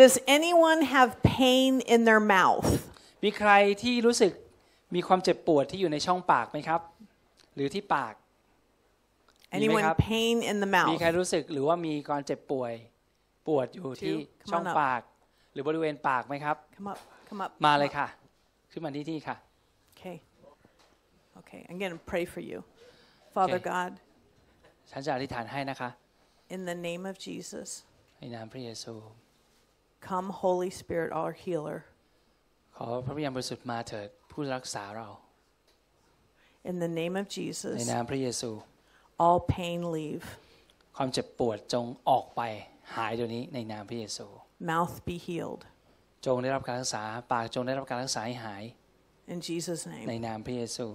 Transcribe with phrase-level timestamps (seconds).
[0.00, 2.68] Does anyone have pain in their mouth?
[3.24, 3.52] มีใคร
[3.82, 4.32] ที่รู้สึก
[4.94, 6.80] มีความเจ็บปวดที่อยู่ในช่องปากไหมครับ
[7.54, 8.14] หรือที่ปาก
[9.56, 11.00] Anyone have- pain in the มี mouth?
[11.00, 12.72] ใครรู้สึกหรือว่ามีการเจ็บป่วย
[13.46, 15.00] ปวดอยู่ที่ Come on ช่อง up ปาก
[15.52, 16.98] หรือบริเวณปากไหมครับ Come up.
[17.28, 17.50] Come up.
[17.64, 17.96] มา come เลย up.
[17.98, 18.08] ค่ะ
[18.70, 19.36] ขึ้นมาที่ที่ค่ะ
[19.98, 20.16] Okay.
[21.40, 21.60] Okay.
[21.68, 22.58] I'm going to pray for you.
[23.34, 23.70] Father Okay.
[23.72, 23.90] God,
[24.90, 25.90] ฉันจะอธิษฐานให้นะคะ
[26.54, 27.68] in the name of Jesus,
[28.18, 28.94] ในนามพระเยซู
[30.00, 31.78] come, Holy Spirit, our healer.
[32.76, 35.08] ขอพระวิญญาณบริสุทธิ์มาเถิดผู้รักษาเรา
[36.70, 38.50] In the name of ใน Jesus, นามพระเยซู
[39.26, 40.26] all pain leave,
[40.96, 42.40] ความเจ็บปวดจงออกไป
[42.96, 44.26] หายเดี๋ยวนี้ในนามพระเยซู
[44.70, 45.62] mouth be healed.
[46.26, 48.64] จงได้รับการรักษา ปากจงได้รับการรักษาให้หาย
[49.32, 50.86] In Jesus' ใน name, นามพระเยซู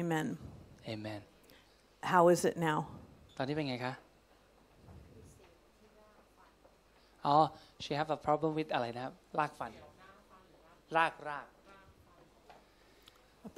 [0.00, 0.26] amen.
[0.84, 1.20] เอเมน
[2.12, 2.78] How is it now?
[3.36, 3.92] ตอนนี้เป็นไงคะ
[7.33, 7.45] Oh,
[7.83, 9.71] she have a problem with อะไรนะครับรากฟัน
[10.97, 11.45] รากราก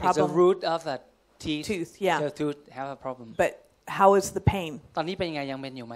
[0.07, 1.02] it's a root of the
[1.39, 1.66] teeth.
[1.66, 2.19] Tooth, yeah.
[2.19, 3.33] the tooth have a problem.
[3.38, 4.71] But how is the pain?
[4.95, 5.95] ตอนนี้เป็นยังไงยังเป็นอยู่ไหม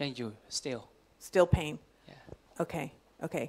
[0.00, 0.82] ยังอยู่ still.
[1.28, 1.74] Still pain?
[2.10, 2.62] Yeah.
[2.64, 2.86] okay
[3.26, 3.46] okay.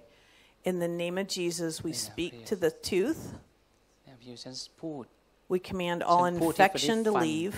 [0.69, 3.21] In the name of jesus we speak to the tooth.
[4.03, 5.03] เนี่ยพี่ฉันพูด
[5.53, 7.57] we command all infection to leave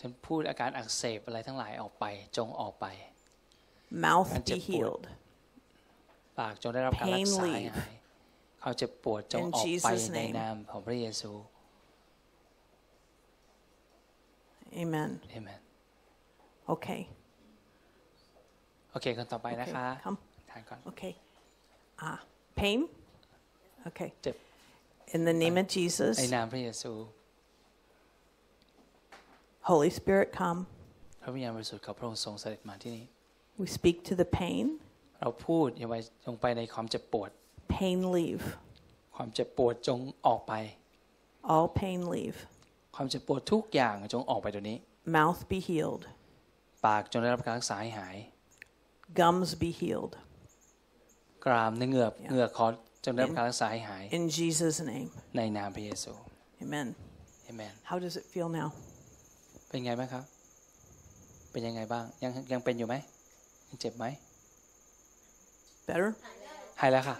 [0.00, 2.04] ฉันพูดอาการอักเสบอะไรทั้งหลายออกไป
[2.36, 2.86] จงออกไป
[4.05, 5.03] Mouth การเจ็ be บปวด healed.
[6.39, 7.75] ปากจงได้รับการรักษา Pain ให้ leave.
[7.77, 7.93] หาย
[8.61, 10.33] ความเจ็บปวดจง In ออกไป Jesus' ใน name.
[10.39, 11.31] นามของพระเยซู
[14.81, 15.09] Amen.
[15.31, 15.61] เอเมน
[16.73, 17.01] Okay.
[18.91, 19.73] โอเคคนต่อไปนะ okay.
[19.75, 20.17] คะ Come.
[20.49, 21.13] ทานก่อน Okay.
[22.07, 22.19] Ah,
[22.59, 22.79] pain?
[23.89, 24.09] Okay.
[24.23, 24.35] เจ็บ
[25.15, 26.91] In the name of ใน Jesus, นามพระเยซู
[29.69, 30.59] Holy Spirit, come.
[31.21, 33.05] พระวิญญาณบริสุทธิ์ของพระองค์ทรงเสด็จมาที่นี่
[33.58, 34.66] We speak to the pain.
[35.20, 35.94] เราพูดอย่าไป
[36.26, 37.30] ลงไปในความเจ็บปวด
[37.76, 38.44] Pain leave.
[39.16, 40.52] ความเจ็บปวดจงออกไป
[41.52, 42.38] All pain leave.
[42.94, 44.76] ความเจ็บปวดทุกอย่างจงออกไปเดี๋ยวนี้
[45.16, 46.02] Mouth be healed.
[46.86, 48.16] ปากจงได้รับการรักษาให้หาย
[49.18, 50.12] Gums be healed.
[51.44, 52.66] กรามเนื้อเหงือกเหงือกคอ
[53.04, 55.08] จงได้รับการรักษาให้หาย In Jesus' name.
[55.36, 56.12] ในนามพระเยซู
[56.64, 56.88] Amen.
[57.44, 58.68] เอเมน How does it feel now?
[59.68, 60.24] เป็นไงบ้างครับ
[61.50, 63.17] เป็นยังไงบ้าง ยังยังเป็นอยู่ไหมยัง
[63.81, 64.05] เจ็บไหม
[65.87, 66.09] Better?
[66.81, 67.15] หายแล้วค่ะ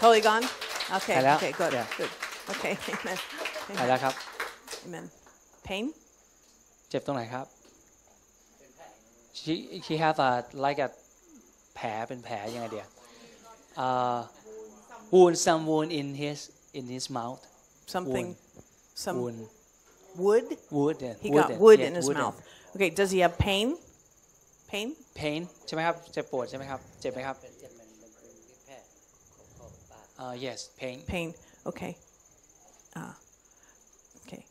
[0.00, 0.44] Totally gone?
[0.96, 1.14] Okay.
[1.18, 1.34] Hello?
[1.38, 1.72] Okay, good.
[1.78, 1.86] Yeah.
[1.98, 2.12] Good.
[2.52, 2.72] Okay.
[2.94, 3.18] Amen.
[3.78, 4.14] หายแล้วครับ
[4.86, 5.04] Amen.
[5.68, 5.84] Pain?
[6.90, 7.46] เจ็บตรงไหนครับ
[9.38, 9.52] she
[9.86, 10.30] she have a
[10.64, 10.88] like a
[11.76, 12.88] แผลเป็นแผลยังไงเดียว
[13.86, 14.18] uh
[15.14, 16.38] wound some wound in his
[16.78, 17.42] in his mouth
[17.94, 18.26] Something.
[19.04, 19.38] Some wound
[20.24, 20.46] wood?
[20.76, 22.38] wood yeah, He wood got yeah, wood yeah, in his wood mouth.
[22.74, 23.66] Okay, does he have pain?
[24.70, 24.88] Pain?
[25.20, 27.36] pain ใช่ไหมครับ เจ็บปวดใช่ไหมครับ เจ็บไหมครับ
[30.24, 31.28] uh yes pain Pain.
[31.70, 31.92] Okay.
[33.00, 33.14] Ah.
[34.20, 34.42] Okay.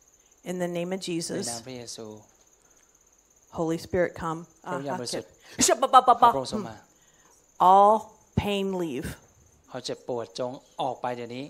[0.50, 2.06] In the name of ใน Jesus, นามพระเยซู
[3.60, 4.40] Holy Spirit, come.
[4.64, 5.26] พระวิญญาณ Ah, บริสุท okay.
[5.26, 6.28] ธิ์ Shabba-ba-ba-ba.
[6.30, 6.78] ขอพระองค์ทรงมา
[7.72, 7.96] All
[8.42, 9.10] pain leave.
[9.70, 11.46] เขาเจ็บปวดจงออกไปเดี๋ยวนี้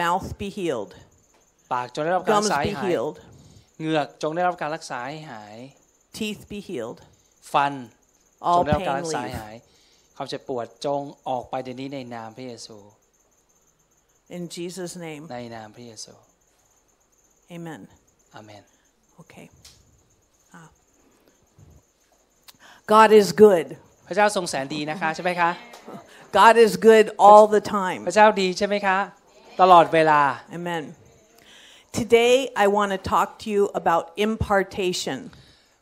[0.00, 0.92] Mouth be healed.
[1.72, 3.16] ปากจงได้รับการรั Gums กษาให้ be หาย healed.
[3.78, 5.56] เหงือกจงได้รับการรักษาให้หาย
[6.16, 6.98] Teeth be healed.
[7.52, 7.78] ฟันจ
[8.50, 9.38] All งได้รับการ pain รักษาให้ leave.
[9.40, 9.54] หาย
[10.16, 12.76] ความเจ็บปวดจงออกไปเดี๋ยวนี้ในนามพระเยซู
[14.36, 15.22] In Jesus' name.
[15.32, 16.12] ในนามพระเยซู
[17.56, 17.80] Amen.
[18.34, 18.64] อาเมน
[19.20, 19.46] Okay.
[20.58, 20.68] Ah.
[22.92, 23.66] God is good.
[24.06, 25.50] พระเจ้าทรงแสนดีนะคะใช่ไหมคะ
[26.38, 28.00] God is good all the time.
[28.08, 28.98] พระเจ้าดีใช่ไหมคะ
[29.60, 30.20] ตลอดเวลา
[30.58, 30.84] Amen.
[32.00, 32.34] Today,
[32.64, 35.18] I want to talk to you about impartation.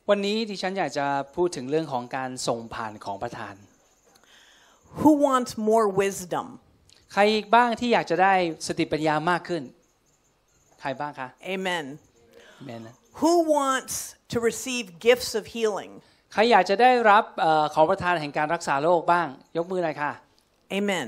[0.10, 3.56] วันนี้ดิฉันอยากจะพูดถึงเรื่องของการส่งผ่านของประทาน
[5.00, 6.48] Who wants more wisdom?
[7.14, 8.34] ใครอีกบ้างที่อยากจะได้
[8.68, 9.64] สติปัญญามากขึ้น
[10.82, 11.86] ใครบ้างคะ Amen.
[12.58, 13.96] อาเมนนะ Who wants
[14.34, 15.92] to receive gifts of healing?
[16.34, 19.28] ใครอยากจะได้รับเออของประทานแห่งการรักษาโรคบ้าง
[19.58, 20.12] ยกมือหน่อยค่ะ
[20.80, 21.08] Amen.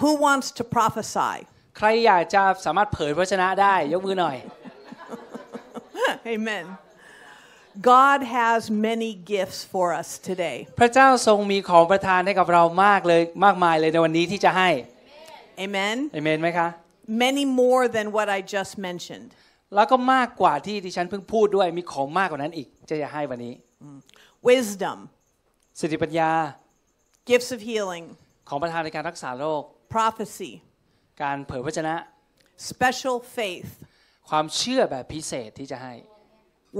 [0.00, 1.34] Who wants to prophesy?
[1.78, 4.36] ใครอยากจะสามารถเผยพระชนะได้ ยกมือหน่อย
[6.34, 6.64] Amen.
[7.80, 10.56] God has many gifts for us today.
[10.80, 14.70] พระเจ้าทรงมีของประทานให้กับเรามากเลยมากมายเลยในวันนี้ที่จะให้
[15.66, 15.96] Amen.
[16.14, 16.68] เอเมนไหมคะ
[17.24, 19.30] Many more than what I just mentioned.
[19.74, 23.54] แล้วก็มากกว่าที่ดิฉันเพิ่งพูดด้วยมีของมากกว่านั้นอีกจะจะให้วันนี้
[24.48, 24.98] Wisdom,
[25.80, 26.30] สติปัญญา
[27.30, 28.04] gifts of healing,
[28.48, 29.62] ของประทานในการรักษาโรค
[29.94, 30.52] prophecy,
[31.22, 31.94] การเผยพระชนะ
[32.70, 33.70] special faith,
[34.28, 35.94] ความเชื่อแบบพิเศษที่จะให้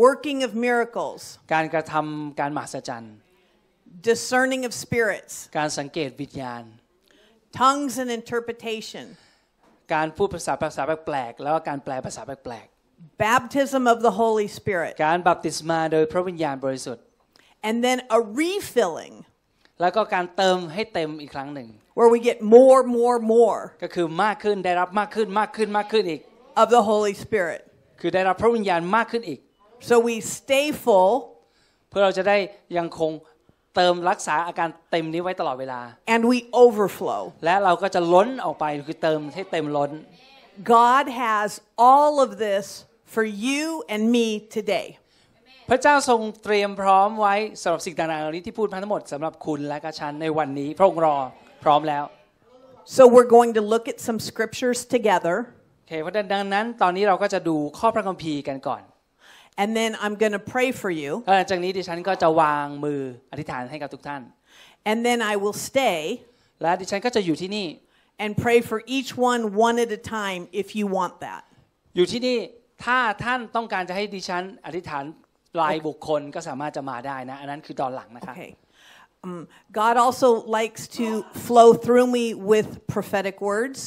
[0.05, 1.21] working of miracles,
[1.53, 3.15] การกระทำการมหัศจรรย์
[4.09, 6.63] discerning of spirits, การสังเกตวิญญาณ
[7.61, 9.05] tongues and interpretation,
[9.93, 12.67] การพูดภาษาภาษาแปลกๆ แล้วก็การแปลภาษาแปลก
[13.25, 17.03] baptism of the Holy Spirit, ๆ การบัพติศมาโดยพระวิญญาณบริสุทธิ์
[17.67, 19.15] and then a refilling
[19.81, 26.21] แล้วก็การเติมให้เต็มอีกครั้งหนึ่ง where we get more, more, more ก็คือมากขึ้นได้รับมากขึ้นมากขึ้นมากขึ้นอีก
[26.61, 27.61] of the Holy Spirit.
[27.99, 29.39] คือได้รับพระวิญญาณมากขึ้นอีก
[29.89, 31.13] So we stay full
[31.89, 32.37] เพื่อเราจะได้
[32.77, 33.11] ยังคง
[33.75, 35.81] เติมรักษาอาการเต็มนี้ไว้ตลอดเวลา
[36.13, 37.21] and we overflow.
[37.45, 39.91] และเราก็จะล้นออกไปคือเติมให้เต็มล้น
[40.75, 41.49] God has
[41.89, 42.65] all of this
[43.13, 44.27] for you and me
[44.57, 44.87] today.
[45.69, 51.15] พระเจ้าทรงเตรียมพร้อมไว้สำหรับสิ่งต่างๆเหล่านี้ที่พูดมาทั้งหมดสำหรับคุณและก็ฉันในวันนี้ พระองค์รอ
[51.63, 52.03] พร้อมแล้ว
[52.97, 55.35] So we're going to look at some scriptures together,
[55.77, 58.81] โอเคเพราะดังนั้นตอนนี้เราก็จะดูข้อพระคัมภีร์กันก่อน
[59.61, 63.01] and then I'm going to pray for you, แล้วหลังจากนี้ดิฉันก็จะวางมือ
[63.31, 64.21] อธิษฐานให้กับทุกท่าน
[64.89, 65.99] and then I will stay
[66.61, 67.67] และดิฉันก็จะอยู่ที่นี่
[68.23, 71.41] and pray for each one one at a time if you want that.
[71.95, 72.37] อยู่ที่นี่
[72.83, 75.03] ถ้าท่านต้องการจะให้ดิฉันอธิษฐาน
[75.61, 78.53] รายบุคคลก็สามารถจะมาได้นะ อันนั้นคือตอนหลังนะคะ Okay.
[79.25, 79.39] Um,
[79.81, 80.29] God also
[80.59, 81.07] likes to
[81.47, 83.79] flow through me with prophetic words.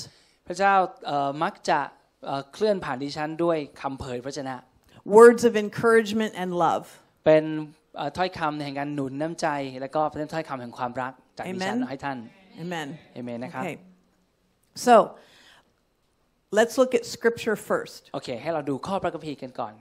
[0.46, 0.74] พระเจ้า
[1.06, 1.80] เอ่อมักจะ
[2.26, 4.56] เอ่อเคลื่อนผ่านดิฉันด้วยคำเผยพระชนะ
[5.18, 6.84] words of encouragement and love.
[7.24, 7.44] เป็น
[7.96, 9.46] เอ่อถ้อยคำแห่งการหนุนน้ำใจ
[9.80, 12.18] แล้วก็เป็นถ้อยคำแห่งความรักจากดิฉัน Amen ให้ท่าน
[12.62, 12.88] Amen.
[13.14, 13.76] เอเมนนะครับ Okay.
[14.86, 14.94] So
[16.58, 18.00] let's look at scripture first.
[18.14, 19.74] โอเค ให้เราดูข้อพระคัมภีร์กันก่อน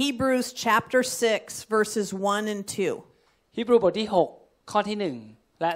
[0.00, 3.56] Hebrews chapter 6, verses 1 and 2.
[3.56, 4.08] ฮีบรูบทที่
[4.38, 5.72] 6 ข้อที่ 1 และ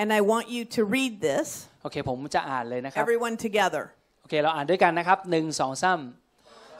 [0.00, 3.84] And I want you to read this, 2 โอเค ผมจะอ่านเลยนะครับ everyone together.
[4.22, 6.25] โอเค เราอ่านด้วยกันนะครับหนึ่งสองซ้ำเพ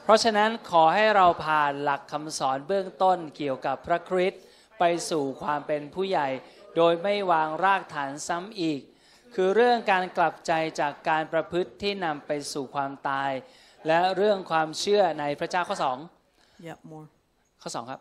[0.08, 4.42] ราะฉะนั้นขอให้เราผ่านหลักคำสอนเบื้องต้นเกี่ยวกับพระคริสต์
[4.78, 6.28] ไปสู่ความเป็นผู้ใหญ่
[6.76, 8.80] โดยไม่วางรากฐานซ้ำอีก
[9.34, 13.30] คือเรื่องการกลับใจจากการประพฤติที่นำไปสู่ความตาย
[13.86, 15.98] และเรื่องความเชื่อในพระเจ้าข้อสอง
[16.68, 17.06] Yep, more.
[17.62, 18.00] ข้อสองครับ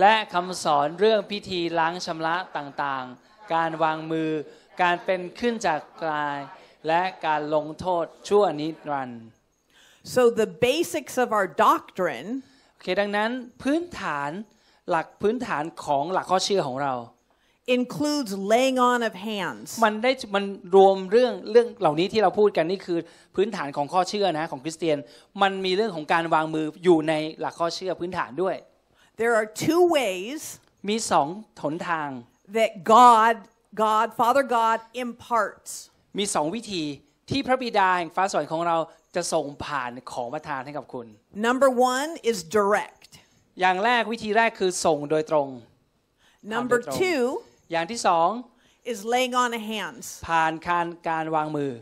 [0.00, 4.30] และคำสอนเรื่องพิธีล้างชำระต่างๆ การวางมือ
[4.82, 6.38] การเป็นขึ้นจากกาย
[6.86, 9.26] และการลงโทษชั่วนิรันดร์
[10.14, 12.28] So the basics of our doctrine
[12.72, 13.30] โอเคดังนั้น
[13.62, 14.30] พื้นฐาน
[14.90, 16.94] หลักพื้นฐานของหลักข้อเชื่อของเรา
[17.78, 19.68] includes laying on of hands.
[19.84, 20.44] มันได้มัน
[20.74, 22.98] รวมเรื่องเรื่องเหล่านี้ที่เราพูดกันนี่คือ
[23.36, 24.98] พื้นฐานของข้อเชื่อนะของคริสเตียน
[25.42, 28.56] มันมีเรื่องของการวางมืออยู่ในหลักข้อเชื่อพื้นฐานด้วย
[29.20, 30.40] There are two ways
[30.88, 31.28] มีสอง
[31.62, 32.08] หนทาง
[32.58, 33.34] that God,
[33.84, 35.70] God, Father God imparts.
[36.18, 36.84] มีสองวิธี
[37.30, 38.76] ที่พระบิดาแห่งฟ้าสวรรค์ของเรา
[39.16, 41.06] จะส่งผ่านของประทานให้กับคุณ
[41.48, 43.10] Number one is direct.
[43.60, 45.48] อย่างแรกวิธีแรกคือส่งโดยตรง
[46.54, 46.98] Number Control.
[47.00, 47.22] two
[47.70, 48.28] อย่างที่สอง
[48.92, 50.04] is laying on of hands.
[50.28, 51.72] ผ่านการการวางมือ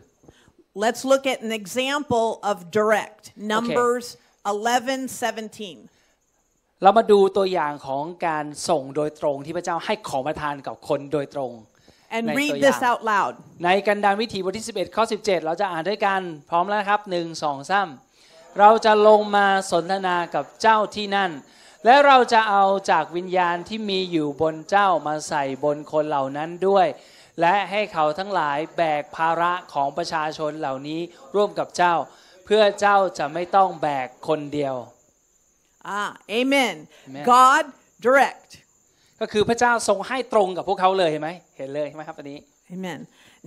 [0.84, 3.22] Let's look at an example of direct.
[3.54, 4.06] Numbers
[4.44, 5.78] 11, 17.
[6.82, 11.52] เรามาดูตัวอย่างของการส่งโดยตรงที่พระเจ้าให้ของประทานกับคนโดยตรง
[12.16, 13.32] And Next read ตัว this อย่าง out loud.
[13.64, 16.20] ในกันดารวิถีบทที่ 11 ข้อ 17 เราจะอ่านด้วยกัน
[16.50, 17.88] พร้อมแล้วนะครับหนึ่งสองสาม
[18.58, 21.30] เราจะลงมาสนทนากับเจ้าที่นั่น
[21.84, 26.86] และเราจะเอาจากวิญญาณที่มีอยู่บนเจ้ามาใส่บนคนเหล่านั้นด้วย
[27.40, 31.00] และให้เขาทั้งหลายแบกภาระของประชาชนเหล่านี้
[31.34, 31.94] ร่วมกับเจ้า
[32.44, 34.76] เพื่อเจ้าจะไม่ต้องแบกคนเดียว
[35.86, 36.88] Ah, amen.
[37.06, 37.24] Amen.
[37.32, 37.64] God
[38.00, 38.63] direct.
[39.20, 42.38] ก็คือพระเจ้าทรงให้ตรงกับพวกเขาเลยเห็นไหมเห็นเลยใช่ไหมครับอันนี้
[42.76, 43.00] Amen.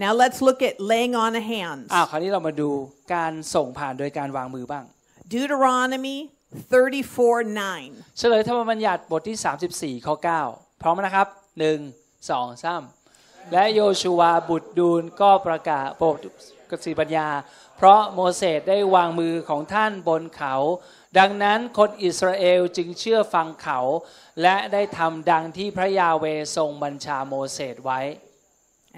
[0.03, 1.87] Now let's look at laying on of hands.
[1.93, 2.69] อ้าวคราวนี้เรามาดู
[3.15, 4.85] การส่งผ่านโดยการวางมือบ้าง
[5.33, 6.17] Deuteronomy
[6.71, 8.17] 34 9.
[8.17, 10.15] เฉลยธรรมบัญญัติบทที่ 34ข้อ
[10.49, 11.27] 9พร้อมนะครับ
[11.77, 16.17] 1 2 3และโยชูวาบุตรดูนก็ประกาศโปรด
[16.71, 17.27] กสิปัญญา
[17.77, 20.55] เพราะโมเสสได้วางมือของท่านบนเขา
[21.19, 23.79] ดังนั้นคนอิสราเอลจึงเชื่อฟังเขา
[24.41, 26.25] และได้ทำดังที่พระยาเว
[26.57, 28.01] ทรงบัญชาโมเสสไว้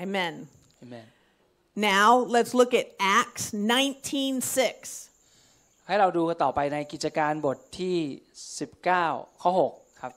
[0.06, 0.34] Amen.
[0.84, 1.08] Amen.
[1.76, 2.88] Now let's look at
[3.20, 5.10] Acts 19 6.
[5.88, 7.98] ให้เราดูกันต่อไปในกิจการบทที่
[8.70, 10.14] 19 ข้อ 6 ครับ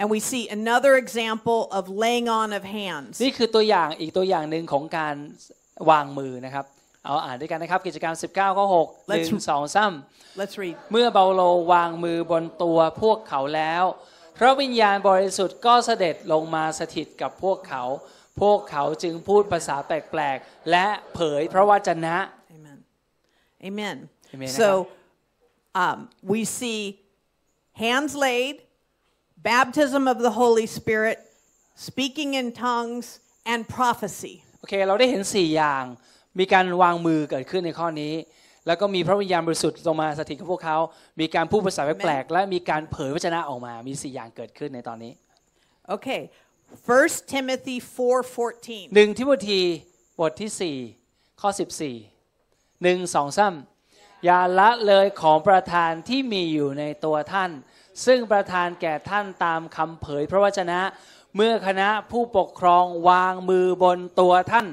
[0.00, 3.14] And we see another example of laying on of hands.
[3.24, 5.14] นี่คือตัวอย่างอีกตัวอย่างหนึ่งของการ
[5.90, 6.66] วางมือนะครับ
[7.04, 9.92] เอาอ่านด้วยกันนะครับกิจการ19ข้อ6 Let's- 1 2 3
[10.40, 10.76] Let's read.
[10.92, 11.42] เมื่อเปาโล
[11.72, 13.84] วางมือบนตัวพวกเขาแล้ว
[14.38, 17.84] พระวิญญาณบริสุทธิ์ก็เสด็จลงมาสถิตกับพวกเขา
[18.40, 22.16] พวกเขาจึงพูดภาษาแปลกๆ และเผยพระวจนะ
[22.56, 22.78] Amen.
[23.68, 23.96] Amen.
[24.34, 24.52] Amen.
[24.60, 24.68] So
[25.82, 25.98] um,
[26.32, 26.80] we see
[27.84, 28.54] hands laid,
[29.52, 31.18] baptism of the Holy Spirit,
[31.88, 33.06] speaking in tongues,
[33.52, 34.34] and prophecy.
[34.60, 35.84] โอเคเราได้เห็น 4 อย่าง
[36.38, 38.14] มีการวางมือเกิดขึ้นในข้อนี้
[38.66, 40.78] แล้วก็มีพระวิญญาณบริสุทธิ์ลงมาสถิตกับพวกเขา
[41.20, 45.12] มีการพูดภาษาแปลกๆและมีการเผยพระชนะออกมา มี4อย่างเกิดขึ้นในตอนนี้
[45.94, 46.22] Okay.
[46.86, 48.94] 1 Timothy 4:14.
[48.94, 49.60] หนึ่งทิโมธี
[50.20, 51.50] บทที่ 4 ข้อ
[52.16, 57.50] 14หนึ่งสองซ้ำอย่าละเลยของประธานที่มีอยู่ในตัวท่าน
[58.06, 60.80] ซึ่งประธานแก่ท่านตามคำเผยพระวจนะ
[61.36, 64.66] เมื่อคณะผู้ปกครองวางมือบนตัวท่าน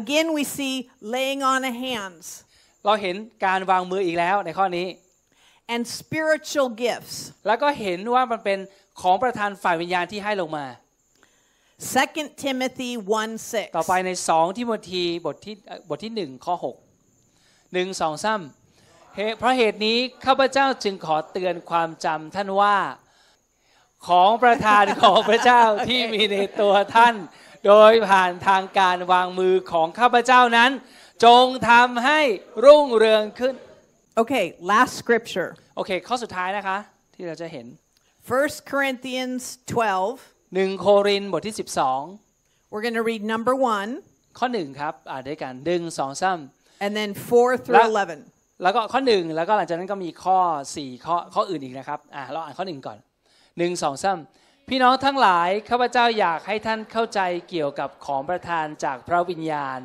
[0.00, 0.74] Again, we see
[1.14, 2.26] laying on of hands
[2.84, 4.86] เราเห็นการวางมืออีกแล้วในข้อนี้
[5.74, 7.16] and spiritual gifts.
[7.46, 8.58] แล้วก็เห็นว่ามันเป็น
[9.00, 10.66] ของประธานฝ่ายวิญญาณที่ให้ลงมา
[11.90, 12.90] 2 Timothy
[13.34, 14.06] 1ต่อไป 6.
[14.06, 16.76] ในสองทิโมธีบทที่เอ่อบทที่หนึ่งข้อหก
[17.72, 22.78] หนึ่งสองซ้ำเหตุเพราะเหตุนี้ข้าพเจ้าจึงขอเตือนความจำท่านว่า
[24.08, 27.14] ของประธานของพระเจ้าที่มีในตัวท่าน
[27.66, 30.70] โดยผ่านทางการวางมือของข้าพเจ้านั้น
[31.24, 32.20] จงทำให้
[32.64, 33.54] รุ่งเรืองขึ้น
[34.22, 35.50] Okay, last scripture.
[35.76, 36.78] โอเคข้อสุดท้ายนะคะ
[37.14, 37.66] ที่เราจะเห็น
[38.28, 39.42] 1 Corinthians
[40.00, 40.54] 12.
[40.54, 41.54] หนึ่งโครินธ์บทที่
[42.70, 48.62] We're going to read number 1 12ข้อหนึ่งครับอ่านด้วยกันหนึ่งสองซ้ำ and then 4 through La- 11.
[48.62, 50.38] แล้วก็ข้อหนึ่งแล้วก็หลังจากนั้นก็มีข้อ
[50.76, 52.98] สี่ข้อข้ออื่นอีกนะครับอะเราอ่านข้อหนึ่งก่อน
[53.58, 54.18] หนึ่งสองสาม
[54.68, 59.80] พี่น้องทั้งหลายข้าพเจ้าอยากให้ท่านเข้าใจเกี่ยวกับของประทานจากพระวิญญาณ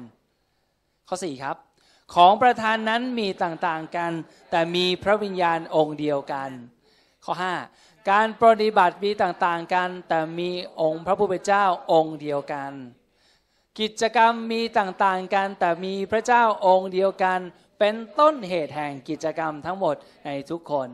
[1.07, 1.57] ข้อสี่ครับ
[2.15, 4.11] ของประทานนั้นมีต่างๆกัน
[4.51, 6.49] แต่มีพระวิญญาณองค์เดียวกัน
[7.25, 7.33] ข้อ
[7.71, 10.49] 5 การปฏิบัติมีต่างๆกัน แต่มี
[10.81, 12.71] องค์พระผู้เป็นเจ้าองค์เดียวกัน
[13.79, 17.39] กิจกรรมมีต่างๆกัน แต่มีพระเจ้าองค์เดียวกัน
[17.79, 20.89] เป็นต้นเหตุแห่งกิจกรรมทั้งหมดในทุกคน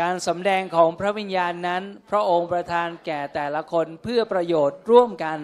[0.00, 5.38] การสำแดงของพระวิญญาณนั้น พระองค์ประทานแก่แต่ละคนเพื่อประโยชน์ร่วมกัน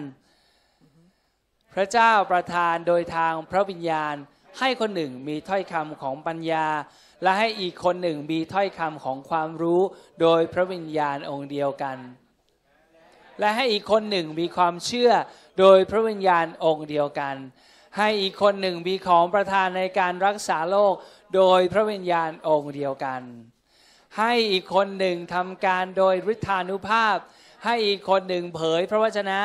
[1.73, 4.15] พระเจ้าประทานโดยทางพระวิญญาณ
[4.59, 6.67] ให้คนหนึ่งมีถ้อยคำของปัญญา
[7.23, 9.81] และให้อีกคนหนึ่งมีถ้อยคำของความรู้
[10.21, 11.97] โดยพระวิญญาณองค์เดียวกัน
[13.39, 15.11] และให้อีกคนหนึ่งมีความเชื่อ
[15.59, 17.35] โดยพระวิญญาณองค์เดียวกัน
[17.97, 20.95] ให้อีกคนหนึ่งมีของประทานในการรักษาโรค
[21.35, 23.21] โดยพระวิญญาณองค์เดียวกัน
[24.19, 27.17] ให้อีกคนหนึ่งทำการโดยฤทธานุภาพ
[27.65, 29.39] ให้อีกคนหนึ่งเผยพระวจนะ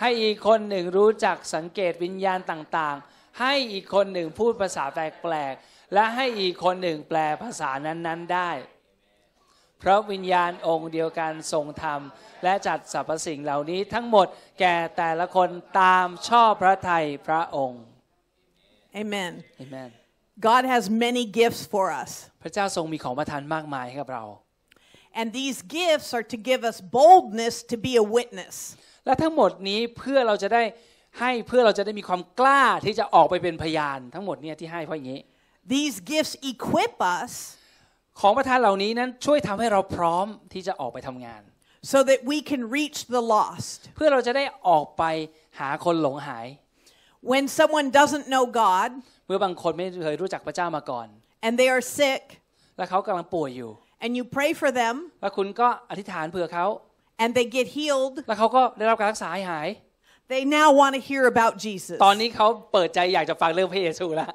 [0.00, 8.50] ให้อีกคนหนึ่งรู้จักสังเกตวิญญาณต่างๆ ให้อีกคนหนึ่งพูดภาษาแปลกๆ และให้อีกคนหนึ่งแปลภาษานั้นๆได้
[9.82, 12.00] พระวิญญาณองค์เดียวกันทรงธรรม
[12.44, 14.26] และจัดสรรพสิ่งเหล่านี้ทั้งหมด
[14.60, 15.48] แก่แต่ละคน
[15.80, 17.82] ตามชอบพระทัยพระองค์
[19.00, 19.32] Amen.
[19.56, 20.01] เอเมน
[20.49, 22.11] God has many gifts for us.
[22.43, 24.23] พระเจ้าทรงมีของประทานมากมายให้กับเรา
[25.19, 28.55] And these gifts are to give us boldness to be a witness.
[29.05, 30.63] และทั้งหมดนี้เพื่อเราจะได้
[31.19, 35.21] ให้เพื่อเราจะได้มีความกล้าที่จะออกไปเป็นพยาน ทั้งหมดเนี่ยที่ให้เพราะอย่างนี้
[35.73, 37.31] These gifts equip us
[38.19, 41.41] ของประทานเหล่านี้นั้นช่วยทำให้เราพร้อมที่จะออกไปทำงาน
[41.91, 43.77] so that we can reach the lost.
[43.95, 45.03] เพื่อเราจะได้ออกไป
[45.59, 46.47] หาคนหลงหาย
[47.31, 48.89] When someone doesn't know God
[49.26, 51.06] เมื่อบางคนไม่เคยรู้จักพระเจ้ามาก่อน
[51.46, 52.22] and they are sick
[52.76, 53.70] และเขากำลังป่วยอยู่
[54.04, 56.66] and you pray for them แล้วคุณก็อธิษฐานเผื่อเขา
[57.22, 59.68] and they get healed, แล้วเขาก็ได้รับการรักษาให้หาย
[60.32, 61.96] they now want to hear about Jesus.
[62.06, 64.32] ตอนนี้เขาเปิดใจอยากจะฟังเรื่องพระเยซูแล้ว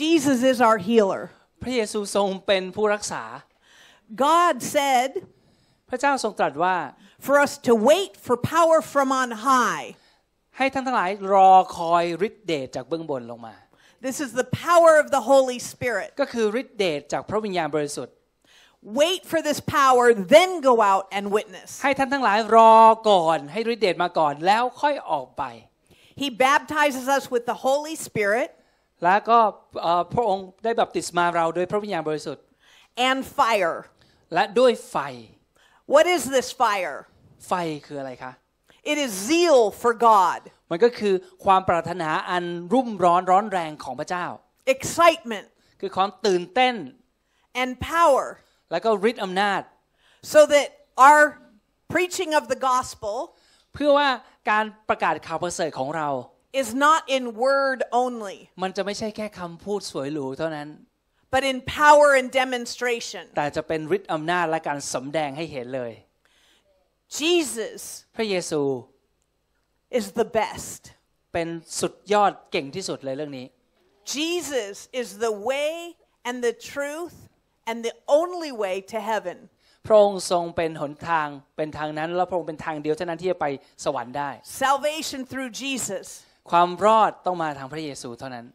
[0.00, 1.22] Jesus is our healer.
[1.62, 3.22] พระเยซูทรงเป็นผู้รักษา
[4.24, 5.10] God said
[5.90, 6.76] พระเจ้าทรงตรัสว่า
[7.26, 9.86] for us to wait for power from on high.
[10.56, 13.54] ให้ท่านทั้งหลายรอคอยฤทธิเดชจากเบื้องบนลงมา
[14.07, 16.09] This is the power of the Holy Spirit.
[16.21, 18.15] ก็คือฤทธิเดชจากพระวิญญาณบริสุทธิ์
[19.01, 20.05] Wait for this power,
[20.35, 21.69] then go out and witness.
[21.83, 22.73] ให้ท่านทั้งหลายรอ
[23.09, 25.43] ก่อน ให้ฤทธิเดชมาก่อนแล้วค่อยออกไป
[26.21, 28.49] He baptizes us with the Holy Spirit
[29.03, 29.39] แล้วก็
[29.81, 32.43] เอ่อพระองค์ได้บัพติศมาเราโดยพระวิญญาณบริสุทธิ์
[33.09, 33.77] and fire.
[34.33, 34.97] และด้วยไฟ
[35.93, 36.97] What is this fire?
[37.47, 37.53] ไฟ
[37.85, 38.31] คืออะไรคะ
[38.91, 40.39] It is zeal for God,
[40.70, 44.26] มันก็คือความปรารถนาอันรุ่มร้อนร้อนแรงของพระเจ้า
[44.74, 45.46] excitement,
[45.80, 46.74] คือความตื่นเต้น
[47.62, 48.26] and power,
[48.70, 49.62] แล้วก็ฤทธิ์อำนาจ
[50.34, 50.66] so that
[51.06, 51.22] our
[51.94, 53.16] preaching of the gospel
[53.74, 54.08] เพื่อว่า
[54.50, 56.08] การประกาศข่าวประเสริฐของเรา
[56.62, 60.68] is not in word only, มันจะไม่ใช่แค่คำพูดสวยหรูเท่านั้น
[61.34, 63.24] but in power and demonstration.
[63.36, 65.92] แต่จะเป็นฤทธิ์อำนาจและการสำแดงให้เห็นเลย
[67.20, 67.80] Jesus
[68.16, 68.62] พระเยซู
[69.99, 70.81] is the best.
[71.33, 71.47] เป็น
[71.79, 73.45] สุดยอดเก่งที่สุดเลยเรื่องนี้
[74.15, 75.71] Jesus is the way
[76.27, 77.15] and the truth
[77.69, 79.37] and the only way to heaven.
[79.87, 81.27] พระองค์ทรงเป็นหนทาง
[81.57, 83.47] เป็นทางนั้น และพระองค์เป็นทางเดียวเท่านั้นที่จะไป
[83.85, 84.29] สวรรค์ได้
[84.63, 86.05] Salvation through Jesus.
[86.51, 88.45] ความรอดต้องมาทางพระเยซูเท่านั้น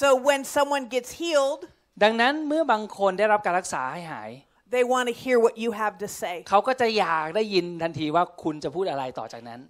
[0.00, 1.60] So when someone gets healed,
[2.02, 4.30] ดังนั้นเมื่อบางคนได้รับการรักษาให้หาย
[4.74, 6.36] they want to hear what you have to say.
[6.50, 9.60] เขาก็จะอยากได้ยินทันทีว่าคุณจะพูดอะไรต่อจากนั้น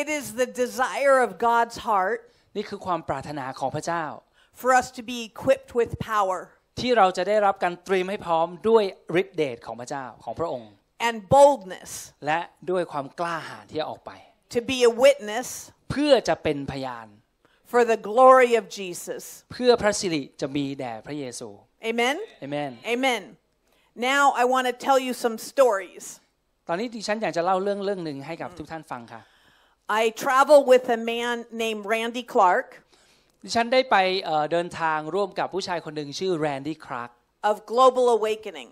[0.00, 2.20] It is the desire of God's heart
[2.56, 4.04] นี่คือความปรารถนาของพระเจ้า
[4.60, 6.38] for us to be equipped with power
[6.80, 8.84] ที่เราจะได้รับการเตรียมให้พร้อมด้วย
[9.20, 10.70] ฤทธิเดชของพระเจ้าของพระองค์
[11.08, 11.90] and boldness
[12.26, 14.10] และด้วยความกล้าหาญที่จะออกไป
[14.54, 15.48] to be a witness
[15.90, 17.06] เพื่อจะเป็นพยาน
[17.70, 19.22] for the glory of Jesus.
[19.52, 21.48] เพื่อพระสิริจะมีแด่พระเยซู
[21.90, 22.16] Amen?
[22.40, 23.22] เอเมน Amen.
[24.10, 26.04] Now I want to tell you some stories.
[26.68, 29.20] ตอนนี้ดิฉันอยากจะเล่าเรื่องเรื่องหนึ่งให้กับทุกท่านฟังค่ะ
[30.00, 32.68] I travel with a man named Randy Clark
[33.44, 37.10] ดิฉันได้ไปเอ่อเดินทางร่วมกับผู้ชายคนหนึ่งชื่อแรนดี้คราร์ก
[37.50, 38.70] of Global Awakening.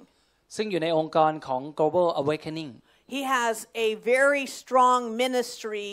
[0.57, 2.71] ซึ่งอยู่ในองค์กรของ Global Awakening
[3.15, 5.91] He has a very strong ministry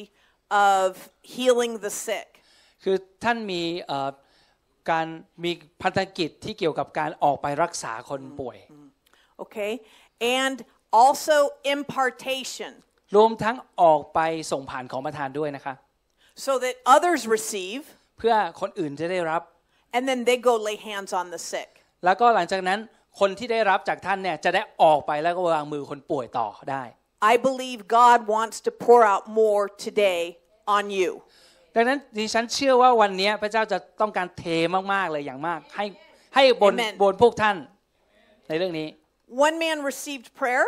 [0.74, 0.88] of
[1.36, 2.30] healing the sick.
[2.84, 4.10] คือท่านมีเอ่อ
[4.92, 5.08] การ
[5.44, 8.58] มีพันธกิจที่เกี่ยวกับการออกไปรักษาคนป่วย
[9.44, 9.74] Okay?
[10.42, 10.58] And
[11.04, 11.38] also
[11.76, 12.72] impartation
[13.17, 14.21] รวมทั้งออกไป
[14.53, 15.75] ส่งผ่านของประทานด้วยนะคะ
[16.47, 17.83] so that others receive
[18.19, 19.43] เพื่อคนอื่นจะได้รับ
[19.95, 21.71] and then they go lay hands on the sick.
[22.05, 22.79] แล้วก็หลังจากนั้น
[23.21, 26.83] คนที่ได้รับจากท่านเนี่ยจะได้ออกไปแล้วก็วางมือคนป่วยต่อได้
[27.33, 30.21] I believe God wants to pour out more today
[30.77, 31.11] on you.
[31.75, 34.45] ดังนั้นดิฉันเชื่อว่าวันนี้พระเจ้าจะต้องการเท
[34.93, 35.85] มากๆเลยอย่างมาก ให้
[36.35, 37.57] ให้บน Amen บนพวกท่าน
[38.49, 38.89] ในเรื่องนี้
[39.47, 40.67] One man received prayer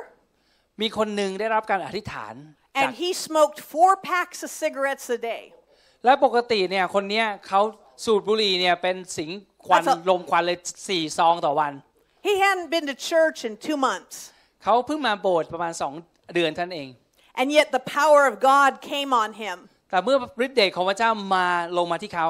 [0.80, 2.34] มีคนหนึ่งได้รับการอธิษฐาน
[2.82, 5.42] จาก and he smoked four packs of cigarettes a day.
[6.04, 7.60] และปกติเนี่ยคนเนี้ยเขา
[8.04, 9.30] สูบบุหรี่เนี่ยเป็นสิง
[9.66, 11.72] ควัน That's a- ลมควันเลยสี่ซองต่อวัน
[12.28, 14.16] He hadn't been to church in two months.
[14.62, 15.94] เขาเพิ่งมาโบสถ์ประมาณสอง
[16.34, 16.88] เดือนท่านเอง
[17.40, 19.56] And yet the power of God came on him
[19.90, 21.46] แต่เมื่อฤทธิ์เดชของพระเจ้ามา
[21.78, 22.28] ลงมาที่เขา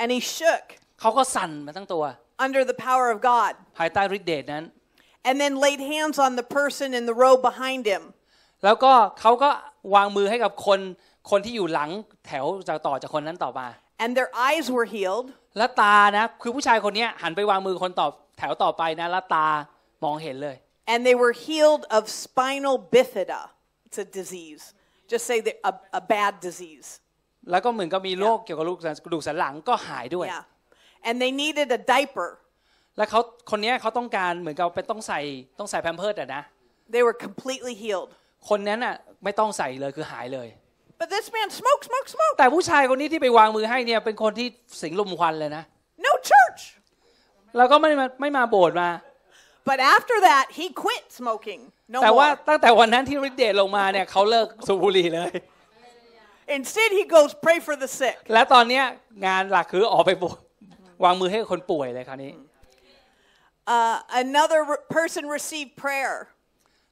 [0.00, 0.64] and he shook
[1.00, 2.04] เขาก็สั่นมาทั้งตัว
[2.46, 4.64] under the power of God ภายใต้ฤทธิ์เดชนั้น
[5.27, 8.03] and then laid hands on the person in the row behind him.
[8.65, 9.49] แล้วก็เขาก็
[9.95, 10.79] วางมือให้กับคน
[11.29, 11.89] คนที่อยู่หลัง
[12.27, 13.67] แถวจากต่อจากคนนั้นต่อมา
[14.03, 18.07] And their eyes were healed และตานะคือผู้ชายคนเนี้ยหันไปวางมือคนต่อ
[18.39, 19.47] แถวต่อไปนะแล้วตา
[20.03, 20.55] มองเห็นเลย
[20.87, 23.49] and they were healed of spinal bifida.
[23.85, 24.73] It's a disease.
[25.07, 26.87] Just say the, a, a bad disease.
[27.51, 28.65] แล้วก็เหมือนกับมีโรคเกี่ยวกับ
[29.03, 30.43] กระดูกสันหลังก็หายด้วย Yeah.
[31.07, 32.29] And they needed a diaper.
[32.96, 35.20] แล้วเขาคนเนี้ยเขาต้องการเหมือนกับเป็นต้องใส่
[35.58, 36.42] ต้องใส่แพมเพิร์ดอะนะ
[36.94, 38.10] They were completely healed.
[38.48, 40.48] คนนั้นอะไม่ต้องใส่เลยคือหายเลย
[41.00, 42.36] But this man smoked, smoked, smoked.
[42.38, 44.48] แต่ผู้ชายคนนี้ที่ไปวางมือให้เนี่ยเป็นคนที่
[44.82, 45.62] สิงลมควันเลยนะ
[46.06, 46.62] No church.
[47.56, 48.90] แล้วก็ไม่มาไม่มาโบสถ์มา
[49.70, 51.60] But after that, he quit smoking.
[51.94, 52.46] No แต่ว่า more.
[52.48, 55.32] ตั้งแต่วันนั้นที่ฤทธิ์เดชลงมาเนี่ยเขาเลิกสูบบุหรี่เลย
[56.58, 58.16] Instead, he goes pray for the sick.
[58.32, 58.84] และตอนเนี้ย
[59.26, 60.42] งานหลักคือออกไปโบสถ์
[61.04, 62.32] วางมือให้คนป่วยเลยคราวนี้
[63.69, 66.15] Uh, another re- person received prayer.